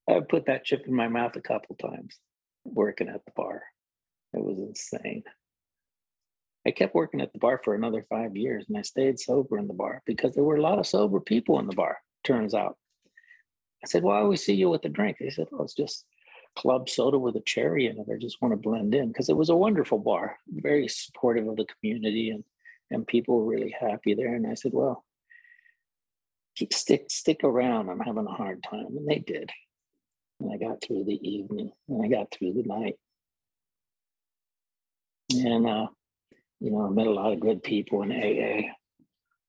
I 0.08 0.20
put 0.20 0.46
that 0.46 0.64
chip 0.64 0.86
in 0.86 0.94
my 0.94 1.08
mouth 1.08 1.36
a 1.36 1.40
couple 1.40 1.76
times 1.76 2.18
working 2.64 3.08
at 3.08 3.24
the 3.24 3.32
bar. 3.36 3.62
It 4.32 4.42
was 4.42 4.58
insane. 4.58 5.24
I 6.66 6.70
kept 6.70 6.94
working 6.94 7.20
at 7.20 7.32
the 7.32 7.38
bar 7.38 7.60
for 7.62 7.74
another 7.74 8.04
five 8.08 8.36
years 8.36 8.64
and 8.68 8.76
I 8.76 8.82
stayed 8.82 9.18
sober 9.18 9.58
in 9.58 9.68
the 9.68 9.74
bar 9.74 10.02
because 10.06 10.34
there 10.34 10.44
were 10.44 10.56
a 10.56 10.62
lot 10.62 10.78
of 10.78 10.86
sober 10.86 11.20
people 11.20 11.58
in 11.58 11.66
the 11.66 11.74
bar, 11.74 11.98
turns 12.24 12.54
out. 12.54 12.76
I 13.84 13.86
said, 13.86 14.02
Well, 14.02 14.16
I 14.16 14.20
always 14.20 14.44
see 14.44 14.54
you 14.54 14.70
with 14.70 14.84
a 14.84 14.88
drink. 14.88 15.18
They 15.18 15.30
said, 15.30 15.48
Oh, 15.52 15.62
it's 15.62 15.74
just 15.74 16.04
club 16.56 16.88
soda 16.88 17.18
with 17.18 17.36
a 17.36 17.40
cherry 17.40 17.86
in 17.86 17.98
it. 17.98 18.06
I 18.12 18.18
just 18.18 18.40
want 18.42 18.52
to 18.52 18.56
blend 18.56 18.94
in 18.94 19.08
because 19.08 19.28
it 19.28 19.36
was 19.36 19.50
a 19.50 19.56
wonderful 19.56 19.98
bar, 19.98 20.36
very 20.48 20.88
supportive 20.88 21.46
of 21.46 21.56
the 21.56 21.66
community 21.66 22.30
and 22.30 22.44
and 22.90 23.06
people 23.06 23.36
were 23.36 23.44
really 23.44 23.74
happy 23.78 24.14
there. 24.14 24.34
And 24.34 24.46
I 24.46 24.54
said, 24.54 24.72
Well, 24.72 25.04
keep 26.56 26.72
stick 26.72 27.10
stick 27.10 27.44
around. 27.44 27.88
I'm 27.88 28.00
having 28.00 28.26
a 28.26 28.30
hard 28.30 28.62
time. 28.62 28.86
And 28.96 29.06
they 29.06 29.18
did. 29.18 29.50
And 30.40 30.52
I 30.52 30.56
got 30.56 30.82
through 30.82 31.04
the 31.04 31.20
evening 31.28 31.72
and 31.88 32.04
I 32.04 32.08
got 32.08 32.30
through 32.30 32.54
the 32.54 32.62
night. 32.62 32.94
And 35.30 35.66
uh, 35.66 35.86
you 36.60 36.70
know, 36.70 36.86
I 36.86 36.90
met 36.90 37.06
a 37.06 37.12
lot 37.12 37.32
of 37.32 37.40
good 37.40 37.62
people 37.62 38.02
in 38.02 38.12
AA. 38.12 38.72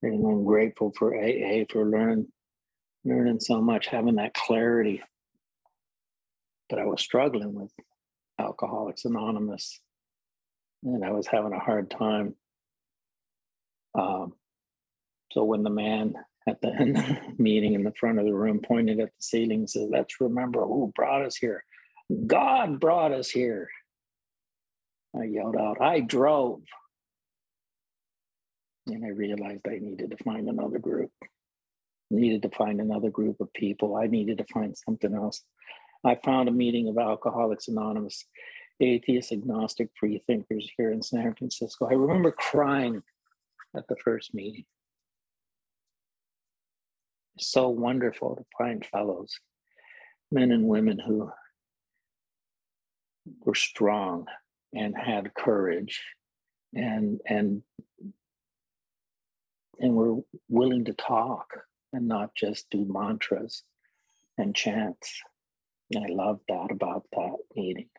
And 0.01 0.25
I'm 0.25 0.45
grateful 0.45 0.93
for 0.97 1.15
AA 1.15 1.65
for 1.69 1.85
learning 1.85 2.27
learning 3.05 3.39
so 3.39 3.61
much, 3.61 3.87
having 3.87 4.15
that 4.15 4.33
clarity. 4.33 5.01
But 6.69 6.79
I 6.79 6.85
was 6.85 7.01
struggling 7.01 7.53
with 7.53 7.71
Alcoholics 8.39 9.05
Anonymous, 9.05 9.79
and 10.83 11.03
I 11.03 11.11
was 11.11 11.27
having 11.27 11.53
a 11.53 11.59
hard 11.59 11.89
time. 11.89 12.35
Um, 13.97 14.33
so 15.31 15.43
when 15.43 15.63
the 15.63 15.69
man 15.69 16.13
at 16.49 16.61
the 16.61 17.17
meeting 17.37 17.73
in 17.73 17.83
the 17.83 17.93
front 17.93 18.19
of 18.19 18.25
the 18.25 18.33
room 18.33 18.59
pointed 18.59 18.99
at 18.99 19.07
the 19.07 19.21
ceiling 19.21 19.59
and 19.59 19.69
said, 19.69 19.87
Let's 19.89 20.19
remember 20.19 20.65
who 20.65 20.91
brought 20.95 21.25
us 21.25 21.35
here. 21.35 21.63
God 22.27 22.79
brought 22.79 23.11
us 23.11 23.29
here. 23.29 23.69
I 25.19 25.25
yelled 25.25 25.55
out, 25.55 25.81
I 25.81 26.01
drove. 26.01 26.61
And 28.87 29.05
I 29.05 29.09
realized 29.09 29.67
I 29.67 29.77
needed 29.79 30.11
to 30.11 30.23
find 30.23 30.49
another 30.49 30.79
group 30.79 31.11
needed 32.11 32.41
to 32.43 32.49
find 32.49 32.79
another 32.79 33.09
group 33.09 33.39
of 33.39 33.53
people. 33.53 33.95
I 33.95 34.07
needed 34.07 34.37
to 34.39 34.45
find 34.45 34.75
something 34.77 35.13
else. 35.13 35.43
I 36.03 36.15
found 36.15 36.49
a 36.49 36.51
meeting 36.51 36.87
of 36.87 36.97
Alcoholics 36.97 37.67
Anonymous, 37.67 38.25
atheist, 38.79 39.31
agnostic, 39.31 39.89
free 39.99 40.21
thinkers 40.25 40.69
here 40.77 40.91
in 40.91 41.01
San 41.01 41.33
Francisco. 41.35 41.87
I 41.87 41.93
remember 41.93 42.31
crying 42.31 43.03
at 43.75 43.87
the 43.87 43.97
first 43.97 44.33
meeting. 44.33 44.65
So 47.39 47.69
wonderful 47.69 48.35
to 48.35 48.45
find 48.57 48.85
fellows, 48.85 49.39
men 50.29 50.51
and 50.51 50.67
women 50.67 50.99
who 50.99 51.31
were 53.45 53.55
strong 53.55 54.25
and 54.73 54.95
had 54.97 55.33
courage 55.33 56.01
and 56.73 57.19
and 57.25 57.63
and 59.79 59.95
were 59.95 60.17
willing 60.49 60.85
to 60.85 60.93
talk 60.93 61.47
and 61.93 62.07
not 62.07 62.35
just 62.35 62.69
do 62.69 62.85
mantras 62.87 63.63
and 64.37 64.53
chants. 64.53 65.21
And 65.93 66.03
I 66.03 66.13
loved 66.13 66.41
that 66.49 66.71
about 66.71 67.05
that 67.13 67.37
meeting. 67.55 67.89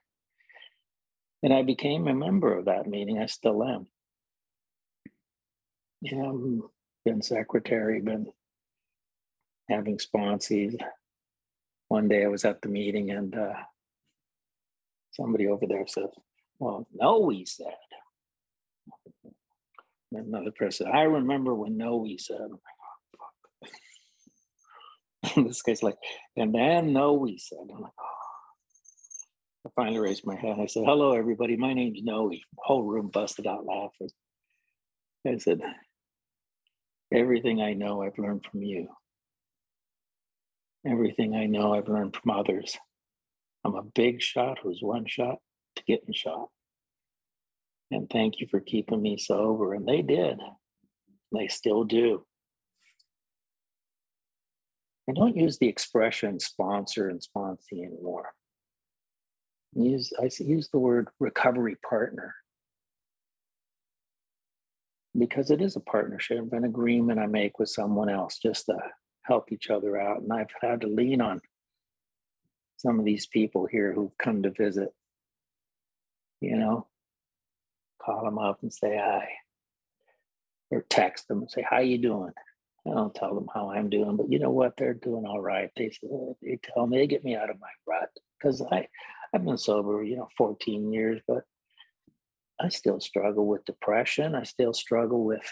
And 1.42 1.53
I 1.53 1.62
became 1.62 2.07
a 2.07 2.14
member 2.14 2.57
of 2.57 2.66
that 2.66 2.87
meeting. 2.87 3.18
I 3.18 3.26
still 3.26 3.64
am. 3.64 3.87
Yeah, 6.03 6.33
been 7.05 7.22
secretary, 7.22 8.00
been 8.00 8.26
having 9.70 9.98
sponsees. 9.98 10.76
One 11.88 12.09
day 12.09 12.24
I 12.24 12.28
was 12.28 12.44
at 12.44 12.61
the 12.62 12.68
meeting 12.68 13.11
and 13.11 13.35
uh, 13.35 13.54
somebody 15.12 15.46
over 15.46 15.66
there 15.66 15.87
said, 15.87 16.11
Well, 16.59 16.87
no, 16.92 17.28
he 17.30 17.46
said. 17.46 17.66
another 20.12 20.50
person, 20.50 20.88
I 20.92 21.02
remember 21.02 21.54
when 21.54 21.76
no, 21.76 22.04
he 22.04 22.18
said. 22.18 22.50
this 25.37 25.62
guy's 25.62 25.83
like, 25.83 25.96
and 26.37 26.54
then 26.54 26.92
Noe 26.92 27.26
said, 27.37 27.59
I'm 27.62 27.80
like, 27.80 27.92
oh. 28.00 28.06
I 29.66 29.70
finally 29.76 29.98
raised 29.98 30.24
my 30.24 30.37
hand. 30.37 30.61
I 30.61 30.66
said, 30.66 30.85
hello, 30.87 31.12
everybody. 31.12 31.56
My 31.56 31.74
name's 31.74 32.02
Noe. 32.02 32.33
Whole 32.56 32.83
room 32.83 33.09
busted 33.09 33.46
out 33.46 33.66
laughing. 33.66 34.09
I 35.26 35.37
said, 35.37 35.61
everything 37.12 37.61
I 37.61 37.74
know, 37.74 38.02
I've 38.02 38.16
learned 38.18 38.46
from 38.50 38.62
you. 38.62 38.88
Everything 40.86 41.34
I 41.34 41.46
know, 41.46 41.74
I've 41.74 41.88
learned 41.88 42.16
from 42.16 42.30
others. 42.30 42.78
I'm 43.64 43.74
a 43.74 43.82
big 43.82 44.22
shot 44.22 44.58
who's 44.62 44.80
one 44.80 45.06
shot 45.06 45.38
to 45.76 45.82
getting 45.84 46.14
shot. 46.14 46.48
And 47.90 48.08
thank 48.08 48.40
you 48.40 48.46
for 48.50 48.60
keeping 48.60 49.02
me 49.02 49.18
sober. 49.18 49.74
And 49.74 49.86
they 49.86 50.00
did. 50.00 50.38
They 51.32 51.48
still 51.48 51.84
do. 51.84 52.24
I 55.08 55.12
don't 55.12 55.36
use 55.36 55.58
the 55.58 55.68
expression 55.68 56.38
sponsor 56.40 57.08
and 57.08 57.20
sponsee 57.20 57.84
anymore. 57.84 58.32
Use, 59.74 60.12
I 60.20 60.30
use 60.38 60.68
the 60.68 60.78
word 60.78 61.08
recovery 61.18 61.76
partner 61.88 62.34
because 65.18 65.50
it 65.50 65.60
is 65.60 65.76
a 65.76 65.80
partnership, 65.80 66.52
an 66.52 66.64
agreement 66.64 67.18
I 67.18 67.26
make 67.26 67.58
with 67.58 67.68
someone 67.68 68.08
else 68.08 68.38
just 68.38 68.66
to 68.66 68.78
help 69.30 69.52
each 69.52 69.70
other 69.70 69.96
out. 69.96 70.22
And 70.22 70.32
I've 70.32 70.50
had 70.60 70.80
to 70.80 70.88
lean 70.88 71.20
on 71.20 71.40
some 72.78 72.98
of 72.98 73.04
these 73.04 73.26
people 73.26 73.66
here 73.66 73.92
who've 73.92 74.16
come 74.18 74.42
to 74.42 74.50
visit, 74.50 74.92
you 76.40 76.56
know, 76.56 76.88
call 78.02 78.24
them 78.24 78.38
up 78.38 78.58
and 78.62 78.72
say 78.72 78.96
hi 78.96 79.28
or 80.72 80.84
text 80.90 81.28
them 81.28 81.42
and 81.42 81.50
say, 81.50 81.64
how 81.68 81.78
you 81.78 81.98
doing? 81.98 82.32
I 82.86 82.90
don't 82.90 83.14
tell 83.14 83.34
them 83.34 83.48
how 83.54 83.70
I'm 83.70 83.88
doing, 83.88 84.16
but 84.16 84.32
you 84.32 84.40
know 84.40 84.50
what? 84.50 84.76
They're 84.76 84.94
doing 84.94 85.26
all 85.26 85.40
right. 85.40 85.70
They 85.76 85.92
they 86.42 86.58
tell 86.62 86.86
me 86.86 86.98
they 86.98 87.06
get 87.06 87.22
me 87.22 87.36
out 87.36 87.50
of 87.50 87.60
my 87.60 87.68
rut 87.86 88.08
because 88.38 88.62
I 88.62 88.88
I've 89.32 89.44
been 89.44 89.58
sober, 89.58 90.02
you 90.02 90.16
know, 90.16 90.28
14 90.36 90.92
years, 90.92 91.20
but 91.28 91.44
I 92.58 92.68
still 92.68 92.98
struggle 92.98 93.46
with 93.46 93.64
depression. 93.64 94.34
I 94.34 94.42
still 94.42 94.72
struggle 94.72 95.24
with 95.24 95.44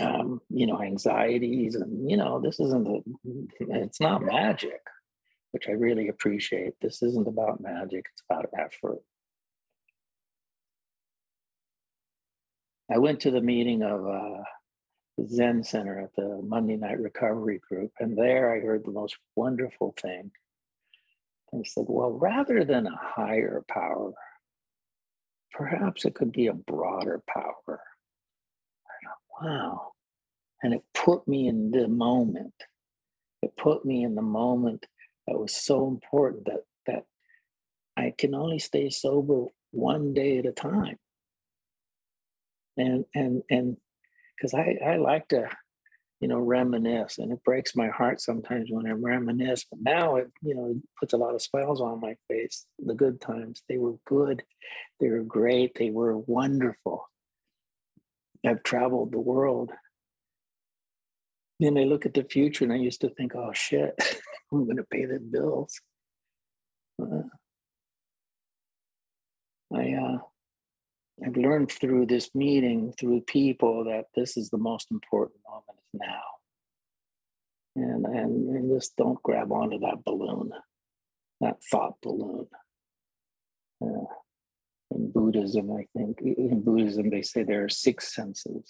um, 0.00 0.40
you 0.50 0.66
know, 0.66 0.82
anxieties, 0.82 1.74
and 1.74 2.10
you 2.10 2.16
know, 2.16 2.40
this 2.40 2.60
isn't 2.60 2.88
a, 2.88 3.00
it's 3.60 4.00
not 4.00 4.22
magic, 4.22 4.80
which 5.52 5.68
I 5.68 5.72
really 5.72 6.08
appreciate. 6.08 6.74
This 6.80 7.02
isn't 7.02 7.28
about 7.28 7.60
magic; 7.60 8.04
it's 8.12 8.22
about 8.28 8.50
effort. 8.58 9.02
I 12.90 12.98
went 12.98 13.20
to 13.20 13.30
the 13.30 13.40
meeting 13.40 13.82
of 13.82 14.06
uh, 14.06 14.42
Zen 15.24 15.64
Center 15.64 16.00
at 16.00 16.14
the 16.14 16.40
Monday 16.42 16.76
Night 16.76 17.00
Recovery 17.00 17.60
Group. 17.68 17.92
And 17.98 18.16
there 18.16 18.52
I 18.52 18.60
heard 18.60 18.84
the 18.84 18.92
most 18.92 19.16
wonderful 19.34 19.94
thing. 20.00 20.30
I 21.54 21.62
said, 21.64 21.86
well, 21.88 22.10
rather 22.10 22.64
than 22.64 22.86
a 22.86 22.96
higher 22.96 23.64
power, 23.68 24.12
perhaps 25.52 26.04
it 26.04 26.14
could 26.14 26.32
be 26.32 26.48
a 26.48 26.52
broader 26.52 27.22
power. 27.26 27.80
Wow. 29.40 29.92
And 30.62 30.74
it 30.74 30.82
put 30.94 31.26
me 31.28 31.48
in 31.48 31.70
the 31.70 31.88
moment. 31.88 32.54
It 33.42 33.52
put 33.56 33.84
me 33.84 34.02
in 34.04 34.14
the 34.14 34.22
moment 34.22 34.86
that 35.26 35.38
was 35.38 35.54
so 35.54 35.86
important 35.88 36.46
that 36.46 36.62
that 36.86 37.04
I 37.96 38.14
can 38.16 38.34
only 38.34 38.58
stay 38.58 38.90
sober 38.90 39.46
one 39.70 40.14
day 40.14 40.38
at 40.38 40.46
a 40.46 40.52
time. 40.52 40.96
And 42.76 43.04
and 43.14 43.42
and 43.50 43.76
because 44.36 44.54
I, 44.54 44.78
I 44.84 44.96
like 44.96 45.28
to 45.28 45.48
you 46.20 46.28
know, 46.28 46.38
reminisce. 46.38 47.18
And 47.18 47.32
it 47.32 47.44
breaks 47.44 47.76
my 47.76 47.88
heart 47.88 48.20
sometimes 48.20 48.70
when 48.70 48.86
I 48.86 48.92
reminisce. 48.92 49.66
But 49.70 49.80
now 49.82 50.16
it, 50.16 50.30
you 50.42 50.54
know, 50.54 50.80
puts 50.98 51.12
a 51.12 51.18
lot 51.18 51.34
of 51.34 51.42
smiles 51.42 51.80
on 51.80 52.00
my 52.00 52.16
face. 52.28 52.66
The 52.78 52.94
good 52.94 53.20
times, 53.20 53.62
they 53.68 53.76
were 53.76 53.96
good. 54.06 54.42
They 55.00 55.08
were 55.08 55.22
great. 55.22 55.74
They 55.78 55.90
were 55.90 56.16
wonderful. 56.16 57.08
I've 58.46 58.62
traveled 58.62 59.12
the 59.12 59.20
world. 59.20 59.72
Then 61.58 61.78
I 61.78 61.84
look 61.84 62.06
at 62.06 62.14
the 62.14 62.24
future 62.24 62.64
and 62.64 62.72
I 62.72 62.76
used 62.76 63.00
to 63.00 63.08
think, 63.10 63.34
oh 63.34 63.52
shit, 63.52 63.94
I'm 64.52 64.64
going 64.64 64.76
to 64.76 64.84
pay 64.84 65.06
the 65.06 65.18
bills. 65.18 65.80
Uh, 67.00 67.22
I, 69.74 69.92
uh, 69.92 70.18
I've 71.24 71.36
learned 71.36 71.72
through 71.72 72.06
this 72.06 72.34
meeting, 72.34 72.92
through 72.98 73.22
people, 73.22 73.84
that 73.84 74.06
this 74.14 74.36
is 74.36 74.50
the 74.50 74.58
most 74.58 74.90
important 74.90 75.40
moment 75.48 75.80
now. 75.94 76.22
And, 77.74 78.06
and, 78.06 78.48
and 78.56 78.70
just 78.70 78.96
don't 78.96 79.22
grab 79.22 79.50
onto 79.50 79.78
that 79.80 80.04
balloon, 80.04 80.50
that 81.40 81.56
thought 81.70 81.94
balloon. 82.02 82.46
Uh, 83.82 84.04
in 84.90 85.10
Buddhism, 85.10 85.70
I 85.72 85.86
think, 85.96 86.20
in 86.20 86.62
Buddhism, 86.62 87.10
they 87.10 87.22
say 87.22 87.42
there 87.42 87.64
are 87.64 87.68
six 87.68 88.14
senses. 88.14 88.64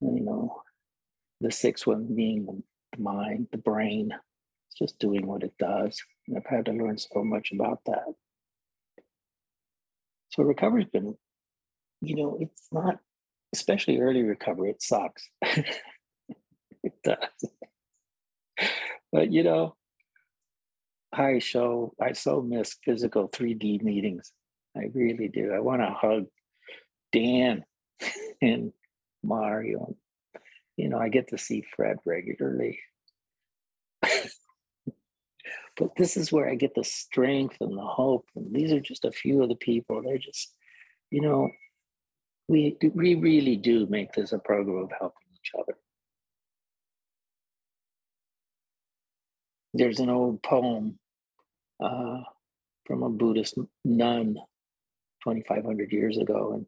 You 0.00 0.20
know, 0.20 0.62
the 1.40 1.50
sixth 1.50 1.86
one 1.86 2.14
being 2.14 2.46
the 2.46 3.00
mind, 3.00 3.48
the 3.52 3.58
brain, 3.58 4.10
it's 4.12 4.78
just 4.78 4.98
doing 4.98 5.26
what 5.26 5.42
it 5.42 5.54
does. 5.58 6.00
And 6.28 6.36
I've 6.36 6.46
had 6.46 6.66
to 6.66 6.72
learn 6.72 6.98
so 6.98 7.24
much 7.24 7.52
about 7.52 7.80
that. 7.86 8.14
So 10.30 10.42
recovery's 10.42 10.88
been 10.88 11.16
you 12.04 12.16
know, 12.16 12.38
it's 12.40 12.68
not, 12.70 12.98
especially 13.54 13.98
early 13.98 14.22
recovery, 14.22 14.70
it 14.70 14.82
sucks. 14.82 15.28
it 15.42 16.92
does. 17.02 17.50
But, 19.12 19.32
you 19.32 19.42
know, 19.42 19.76
I 21.12 21.38
show, 21.38 21.94
I 22.00 22.12
so 22.12 22.42
miss 22.42 22.76
physical 22.84 23.28
3D 23.28 23.82
meetings. 23.82 24.32
I 24.76 24.90
really 24.92 25.28
do. 25.28 25.52
I 25.52 25.60
want 25.60 25.82
to 25.82 25.90
hug 25.90 26.26
Dan 27.12 27.64
and 28.42 28.72
Mario. 29.22 29.96
You 30.76 30.88
know, 30.88 30.98
I 30.98 31.08
get 31.08 31.28
to 31.28 31.38
see 31.38 31.64
Fred 31.76 31.98
regularly. 32.04 32.80
but 34.02 34.20
this 35.96 36.16
is 36.16 36.32
where 36.32 36.48
I 36.48 36.56
get 36.56 36.74
the 36.74 36.84
strength 36.84 37.56
and 37.60 37.78
the 37.78 37.82
hope. 37.84 38.24
And 38.34 38.52
these 38.52 38.72
are 38.72 38.80
just 38.80 39.04
a 39.04 39.12
few 39.12 39.42
of 39.42 39.48
the 39.48 39.54
people. 39.54 40.02
They're 40.02 40.18
just, 40.18 40.52
you 41.10 41.20
know, 41.20 41.50
we, 42.48 42.76
we 42.94 43.14
really 43.14 43.56
do 43.56 43.86
make 43.86 44.12
this 44.12 44.32
a 44.32 44.38
program 44.38 44.84
of 44.84 44.90
helping 44.98 45.28
each 45.36 45.52
other. 45.58 45.76
There's 49.72 50.00
an 50.00 50.10
old 50.10 50.42
poem 50.42 50.98
uh, 51.82 52.20
from 52.84 53.02
a 53.02 53.10
Buddhist 53.10 53.58
nun 53.84 54.36
2,500 55.24 55.92
years 55.92 56.18
ago, 56.18 56.64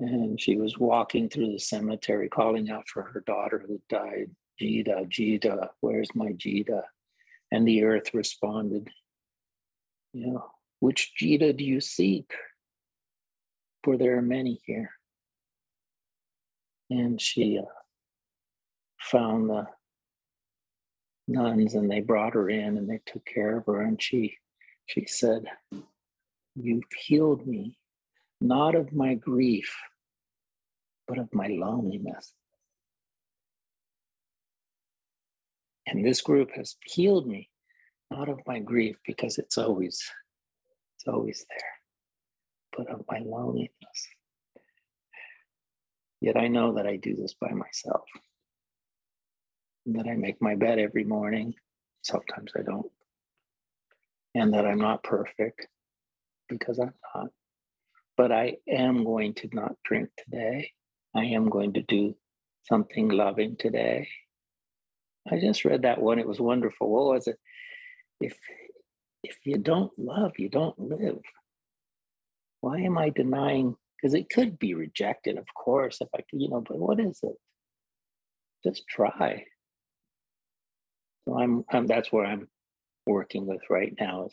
and, 0.00 0.10
and 0.10 0.40
she 0.40 0.56
was 0.56 0.78
walking 0.78 1.28
through 1.28 1.52
the 1.52 1.58
cemetery 1.58 2.28
calling 2.28 2.70
out 2.70 2.88
for 2.88 3.02
her 3.02 3.22
daughter 3.26 3.62
who 3.66 3.80
died, 3.88 4.30
Jida, 4.60 5.08
Jida, 5.08 5.68
where's 5.80 6.14
my 6.14 6.28
Jida? 6.28 6.82
And 7.50 7.66
the 7.66 7.84
earth 7.84 8.14
responded, 8.14 8.88
you 10.12 10.28
know, 10.28 10.46
which 10.80 11.12
Jida 11.20 11.56
do 11.56 11.64
you 11.64 11.80
seek? 11.80 12.32
for 13.84 13.98
there 13.98 14.16
are 14.16 14.22
many 14.22 14.60
here. 14.64 14.90
And 16.90 17.20
she 17.20 17.58
uh, 17.58 17.70
found 19.00 19.50
the 19.50 19.66
nuns 21.28 21.74
and 21.74 21.90
they 21.90 22.00
brought 22.00 22.34
her 22.34 22.48
in 22.48 22.78
and 22.78 22.88
they 22.88 23.00
took 23.06 23.24
care 23.26 23.58
of 23.58 23.66
her. 23.66 23.82
And 23.82 24.02
she, 24.02 24.38
she 24.86 25.06
said, 25.06 25.44
You've 26.56 26.84
healed 27.04 27.46
me, 27.46 27.76
not 28.40 28.74
of 28.74 28.92
my 28.92 29.14
grief, 29.14 29.74
but 31.08 31.18
of 31.18 31.32
my 31.32 31.48
loneliness. 31.48 32.32
And 35.86 36.04
this 36.04 36.20
group 36.20 36.50
has 36.56 36.76
healed 36.84 37.26
me, 37.26 37.50
not 38.10 38.28
of 38.28 38.40
my 38.46 38.58
grief, 38.58 38.96
because 39.06 39.38
it's 39.38 39.58
always, 39.58 40.02
it's 40.96 41.08
always 41.08 41.44
there 41.48 41.74
but 42.76 42.88
of 42.90 43.04
my 43.10 43.18
loneliness. 43.18 43.70
Yet 46.20 46.36
I 46.36 46.48
know 46.48 46.74
that 46.74 46.86
I 46.86 46.96
do 46.96 47.14
this 47.14 47.34
by 47.34 47.50
myself. 47.50 48.04
That 49.86 50.06
I 50.06 50.14
make 50.14 50.40
my 50.40 50.54
bed 50.54 50.78
every 50.78 51.04
morning. 51.04 51.54
Sometimes 52.02 52.52
I 52.58 52.62
don't. 52.62 52.90
And 54.34 54.54
that 54.54 54.66
I'm 54.66 54.78
not 54.78 55.02
perfect 55.02 55.66
because 56.48 56.78
I'm 56.78 56.94
not. 57.14 57.28
But 58.16 58.32
I 58.32 58.58
am 58.68 59.04
going 59.04 59.34
to 59.36 59.48
not 59.52 59.74
drink 59.84 60.10
today. 60.18 60.70
I 61.16 61.24
am 61.26 61.50
going 61.50 61.74
to 61.74 61.82
do 61.82 62.16
something 62.64 63.08
loving 63.08 63.56
today. 63.58 64.08
I 65.30 65.40
just 65.40 65.64
read 65.64 65.82
that 65.82 66.00
one. 66.02 66.18
It 66.18 66.28
was 66.28 66.40
wonderful. 66.40 66.90
What 66.90 67.14
was 67.14 67.26
it? 67.28 67.38
If 68.20 68.36
if 69.24 69.36
you 69.44 69.58
don't 69.58 69.92
love, 69.98 70.32
you 70.38 70.48
don't 70.50 70.78
live 70.78 71.20
why 72.60 72.80
am 72.80 72.98
I 72.98 73.10
denying? 73.10 73.76
Because 73.96 74.14
it 74.14 74.30
could 74.30 74.58
be 74.58 74.74
rejected, 74.74 75.38
of 75.38 75.46
course, 75.54 75.98
if 76.00 76.08
I 76.14 76.18
could, 76.18 76.40
you 76.40 76.50
know, 76.50 76.62
but 76.66 76.78
what 76.78 77.00
is 77.00 77.20
it? 77.22 77.36
Just 78.64 78.84
try. 78.88 79.44
So 81.26 81.38
I'm, 81.38 81.64
I'm 81.72 81.86
that's 81.86 82.12
where 82.12 82.26
I'm 82.26 82.48
working 83.06 83.46
with 83.46 83.62
right 83.70 83.94
now 84.00 84.26
is, 84.26 84.32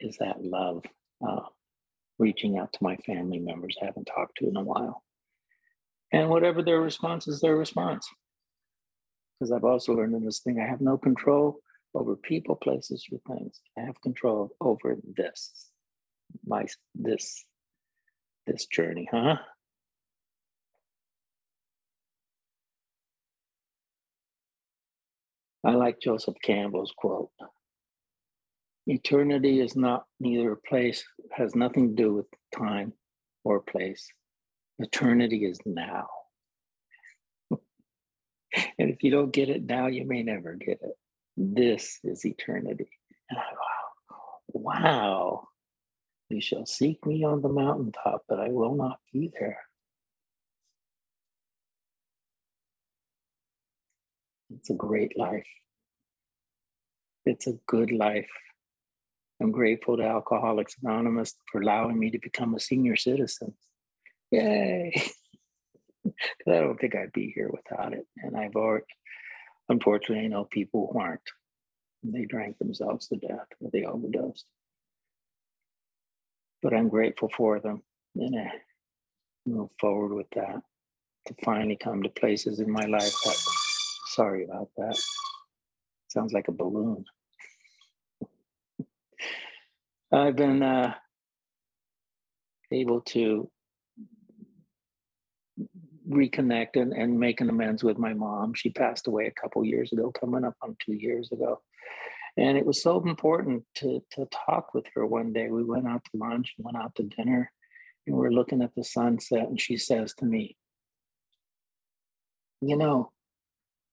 is 0.00 0.18
that 0.18 0.42
love, 0.44 0.84
uh, 1.26 1.42
reaching 2.18 2.58
out 2.58 2.72
to 2.72 2.78
my 2.82 2.96
family 2.96 3.38
members 3.38 3.76
I 3.80 3.86
haven't 3.86 4.06
talked 4.06 4.38
to 4.38 4.48
in 4.48 4.56
a 4.56 4.62
while. 4.62 5.02
And 6.12 6.28
whatever 6.28 6.62
their 6.62 6.80
response 6.80 7.26
is, 7.26 7.40
their 7.40 7.56
response. 7.56 8.06
Because 9.38 9.50
I've 9.50 9.64
also 9.64 9.94
learned 9.94 10.14
in 10.14 10.24
this 10.24 10.40
thing, 10.40 10.60
I 10.60 10.68
have 10.68 10.80
no 10.80 10.98
control 10.98 11.58
over 11.94 12.16
people, 12.16 12.56
places, 12.56 13.06
or 13.10 13.18
things. 13.36 13.60
I 13.78 13.82
have 13.82 14.00
control 14.02 14.54
over 14.60 14.96
this, 15.16 15.68
my 16.46 16.66
this 16.94 17.44
this 18.46 18.66
journey, 18.66 19.08
huh? 19.10 19.36
I 25.64 25.72
like 25.72 26.00
Joseph 26.00 26.34
Campbell's 26.42 26.92
quote. 26.96 27.30
Eternity 28.86 29.60
is 29.60 29.76
not 29.76 30.04
neither 30.18 30.52
a 30.52 30.56
place, 30.56 31.04
has 31.30 31.54
nothing 31.54 31.88
to 31.94 32.02
do 32.02 32.14
with 32.14 32.26
time 32.56 32.92
or 33.44 33.60
place. 33.60 34.08
Eternity 34.80 35.44
is 35.44 35.60
now. 35.64 36.08
and 37.50 37.60
if 38.90 39.04
you 39.04 39.10
don't 39.10 39.32
get 39.32 39.48
it 39.48 39.62
now, 39.64 39.86
you 39.86 40.04
may 40.04 40.22
never 40.22 40.54
get 40.54 40.80
it. 40.82 40.96
This 41.36 42.00
is 42.02 42.24
eternity. 42.26 42.88
And 43.30 43.38
I 43.38 43.42
go, 43.52 44.16
wow. 44.48 45.48
You 46.28 46.40
shall 46.40 46.66
seek 46.66 47.04
me 47.06 47.24
on 47.24 47.42
the 47.42 47.48
mountaintop, 47.48 48.24
but 48.28 48.40
I 48.40 48.48
will 48.48 48.74
not 48.74 48.98
be 49.12 49.30
there. 49.38 49.60
It's 54.56 54.70
a 54.70 54.74
great 54.74 55.16
life. 55.16 55.46
It's 57.24 57.46
a 57.46 57.54
good 57.66 57.92
life. 57.92 58.28
I'm 59.42 59.50
grateful 59.50 59.96
to 59.96 60.04
Alcoholics 60.04 60.76
Anonymous 60.82 61.34
for 61.50 61.60
allowing 61.60 61.98
me 61.98 62.10
to 62.10 62.18
become 62.18 62.54
a 62.54 62.60
senior 62.60 62.96
citizen. 62.96 63.54
Yay! 64.30 64.92
I 66.06 66.10
don't 66.46 66.80
think 66.80 66.94
I'd 66.94 67.12
be 67.12 67.32
here 67.34 67.50
without 67.50 67.92
it. 67.92 68.06
And 68.18 68.36
I've 68.36 68.56
already, 68.56 68.84
unfortunately, 69.68 70.24
I 70.24 70.28
know 70.28 70.44
people 70.44 70.90
who 70.92 70.98
aren't. 70.98 71.20
They 72.04 72.24
drank 72.24 72.58
themselves 72.58 73.08
to 73.08 73.16
death 73.16 73.46
or 73.60 73.70
they 73.72 73.84
overdosed 73.84 74.46
but 76.62 76.72
I'm 76.72 76.88
grateful 76.88 77.28
for 77.36 77.60
them 77.60 77.82
and 78.14 78.38
I 78.38 78.52
move 79.44 79.70
forward 79.80 80.14
with 80.14 80.30
that 80.36 80.62
to 81.26 81.34
finally 81.44 81.76
come 81.76 82.02
to 82.02 82.08
places 82.08 82.60
in 82.60 82.70
my 82.70 82.84
life 82.84 83.14
that, 83.24 83.36
sorry 84.06 84.44
about 84.44 84.68
that. 84.76 84.98
Sounds 86.08 86.32
like 86.32 86.48
a 86.48 86.52
balloon. 86.52 87.04
I've 90.12 90.36
been 90.36 90.62
uh, 90.62 90.94
able 92.70 93.00
to 93.00 93.50
reconnect 96.08 96.74
and, 96.74 96.92
and 96.92 97.18
make 97.18 97.40
an 97.40 97.48
amends 97.48 97.82
with 97.82 97.98
my 97.98 98.12
mom. 98.12 98.52
She 98.54 98.70
passed 98.70 99.06
away 99.06 99.26
a 99.26 99.40
couple 99.40 99.64
years 99.64 99.92
ago, 99.92 100.12
coming 100.12 100.44
up 100.44 100.56
on 100.62 100.76
two 100.84 100.92
years 100.92 101.32
ago. 101.32 101.62
And 102.36 102.58
it 102.58 102.66
was 102.66 102.82
so 102.82 103.02
important 103.02 103.64
to, 103.76 104.02
to 104.12 104.26
talk 104.46 104.74
with 104.74 104.84
her 104.94 105.06
one 105.06 105.32
day. 105.32 105.48
We 105.48 105.64
went 105.64 105.86
out 105.86 106.02
to 106.04 106.10
lunch 106.18 106.54
went 106.58 106.76
out 106.76 106.94
to 106.96 107.02
dinner, 107.04 107.50
and 108.06 108.16
we 108.16 108.26
are 108.26 108.32
looking 108.32 108.62
at 108.62 108.74
the 108.74 108.84
sunset. 108.84 109.48
And 109.48 109.60
she 109.60 109.76
says 109.76 110.14
to 110.14 110.24
me, 110.24 110.56
You 112.60 112.76
know, 112.76 113.12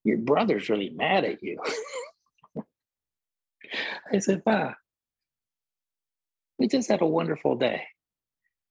Your 0.03 0.17
brother's 0.17 0.69
really 0.69 0.89
mad 0.89 1.25
at 1.25 1.43
you. 1.43 1.59
I 4.11 4.19
said, 4.19 4.43
Pa, 4.43 4.75
we 6.59 6.67
just 6.67 6.89
had 6.89 7.01
a 7.01 7.07
wonderful 7.07 7.55
day. 7.55 7.83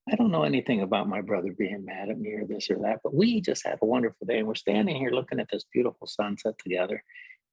I 0.09 0.15
don't 0.15 0.31
know 0.31 0.43
anything 0.43 0.81
about 0.81 1.09
my 1.09 1.21
brother 1.21 1.51
being 1.51 1.85
mad 1.85 2.09
at 2.09 2.19
me 2.19 2.33
or 2.33 2.45
this 2.45 2.69
or 2.69 2.77
that, 2.83 2.99
but 3.03 3.13
we 3.13 3.41
just 3.41 3.65
had 3.65 3.79
a 3.81 3.85
wonderful 3.85 4.25
day. 4.25 4.39
And 4.39 4.47
we're 4.47 4.55
standing 4.55 4.95
here 4.95 5.11
looking 5.11 5.39
at 5.39 5.49
this 5.51 5.65
beautiful 5.73 6.07
sunset 6.07 6.53
together. 6.59 7.03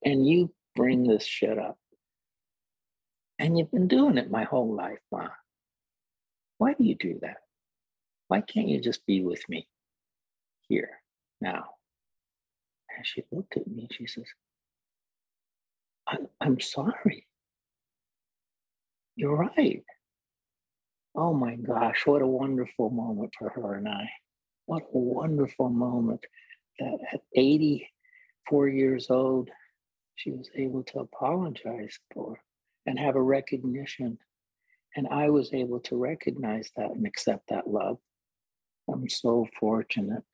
And 0.04 0.26
you 0.26 0.54
bring 0.74 1.06
this 1.06 1.24
shit 1.24 1.58
up. 1.58 1.78
And 3.38 3.58
you've 3.58 3.72
been 3.72 3.88
doing 3.88 4.16
it 4.16 4.30
my 4.30 4.44
whole 4.44 4.74
life, 4.74 5.00
Ma. 5.10 5.28
Why 6.58 6.74
do 6.74 6.84
you 6.84 6.94
do 6.94 7.18
that? 7.22 7.38
Why 8.28 8.40
can't 8.40 8.68
you 8.68 8.80
just 8.80 9.04
be 9.06 9.22
with 9.22 9.46
me 9.48 9.68
here 10.68 10.90
now? 11.40 11.64
And 12.96 13.06
she 13.06 13.24
looked 13.30 13.56
at 13.56 13.66
me 13.66 13.88
she 13.90 14.06
says, 14.06 14.24
I, 16.08 16.18
I'm 16.40 16.60
sorry. 16.60 17.26
You're 19.16 19.36
right. 19.36 19.82
Oh 21.16 21.32
my 21.32 21.56
gosh, 21.56 22.06
what 22.06 22.20
a 22.20 22.26
wonderful 22.26 22.90
moment 22.90 23.32
for 23.38 23.48
her 23.48 23.74
and 23.74 23.88
I. 23.88 24.10
What 24.66 24.82
a 24.82 24.98
wonderful 24.98 25.70
moment 25.70 26.20
that 26.78 26.98
at 27.12 27.20
84 27.34 28.68
years 28.68 29.06
old, 29.08 29.50
she 30.16 30.30
was 30.30 30.50
able 30.54 30.82
to 30.84 30.98
apologize 31.00 31.98
for 32.12 32.38
and 32.84 32.98
have 32.98 33.16
a 33.16 33.22
recognition. 33.22 34.18
And 34.94 35.08
I 35.08 35.30
was 35.30 35.54
able 35.54 35.80
to 35.80 35.96
recognize 35.96 36.70
that 36.76 36.90
and 36.90 37.06
accept 37.06 37.48
that 37.48 37.68
love. 37.68 37.98
I'm 38.88 39.08
so 39.08 39.46
fortunate. 39.58 40.24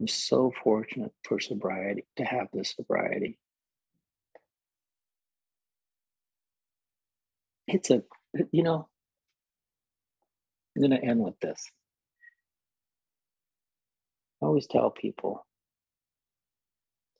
I'm 0.00 0.08
so 0.08 0.52
fortunate 0.62 1.12
for 1.24 1.40
sobriety 1.40 2.04
to 2.16 2.24
have 2.24 2.48
this 2.52 2.74
sobriety. 2.76 3.38
It's 7.66 7.90
a, 7.90 8.02
you 8.50 8.62
know, 8.62 8.88
I'm 10.74 10.82
going 10.82 11.00
to 11.00 11.06
end 11.06 11.20
with 11.20 11.38
this. 11.40 11.70
I 14.42 14.46
always 14.46 14.66
tell 14.66 14.90
people 14.90 15.46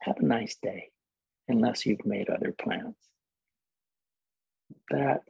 have 0.01 0.17
a 0.19 0.25
nice 0.25 0.57
day 0.61 0.89
unless 1.49 1.87
you've 1.87 2.05
made 2.05 2.29
other 2.29 2.53
plans. 2.53 2.97
That, 4.91 5.21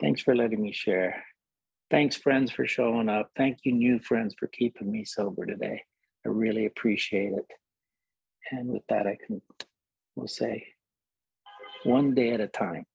thanks 0.00 0.22
for 0.22 0.34
letting 0.34 0.60
me 0.60 0.72
share. 0.72 1.22
Thanks, 1.90 2.16
friends, 2.16 2.50
for 2.50 2.66
showing 2.66 3.08
up. 3.08 3.30
Thank 3.36 3.58
you, 3.64 3.72
new 3.72 3.98
friends, 3.98 4.34
for 4.38 4.46
keeping 4.48 4.90
me 4.90 5.04
sober 5.04 5.44
today. 5.44 5.82
I 6.24 6.30
really 6.30 6.66
appreciate 6.66 7.32
it. 7.34 7.46
And 8.50 8.68
with 8.68 8.82
that, 8.88 9.06
I 9.06 9.16
can, 9.24 9.42
we'll 10.16 10.26
say, 10.26 10.66
one 11.84 12.14
day 12.14 12.30
at 12.30 12.40
a 12.40 12.48
time. 12.48 12.86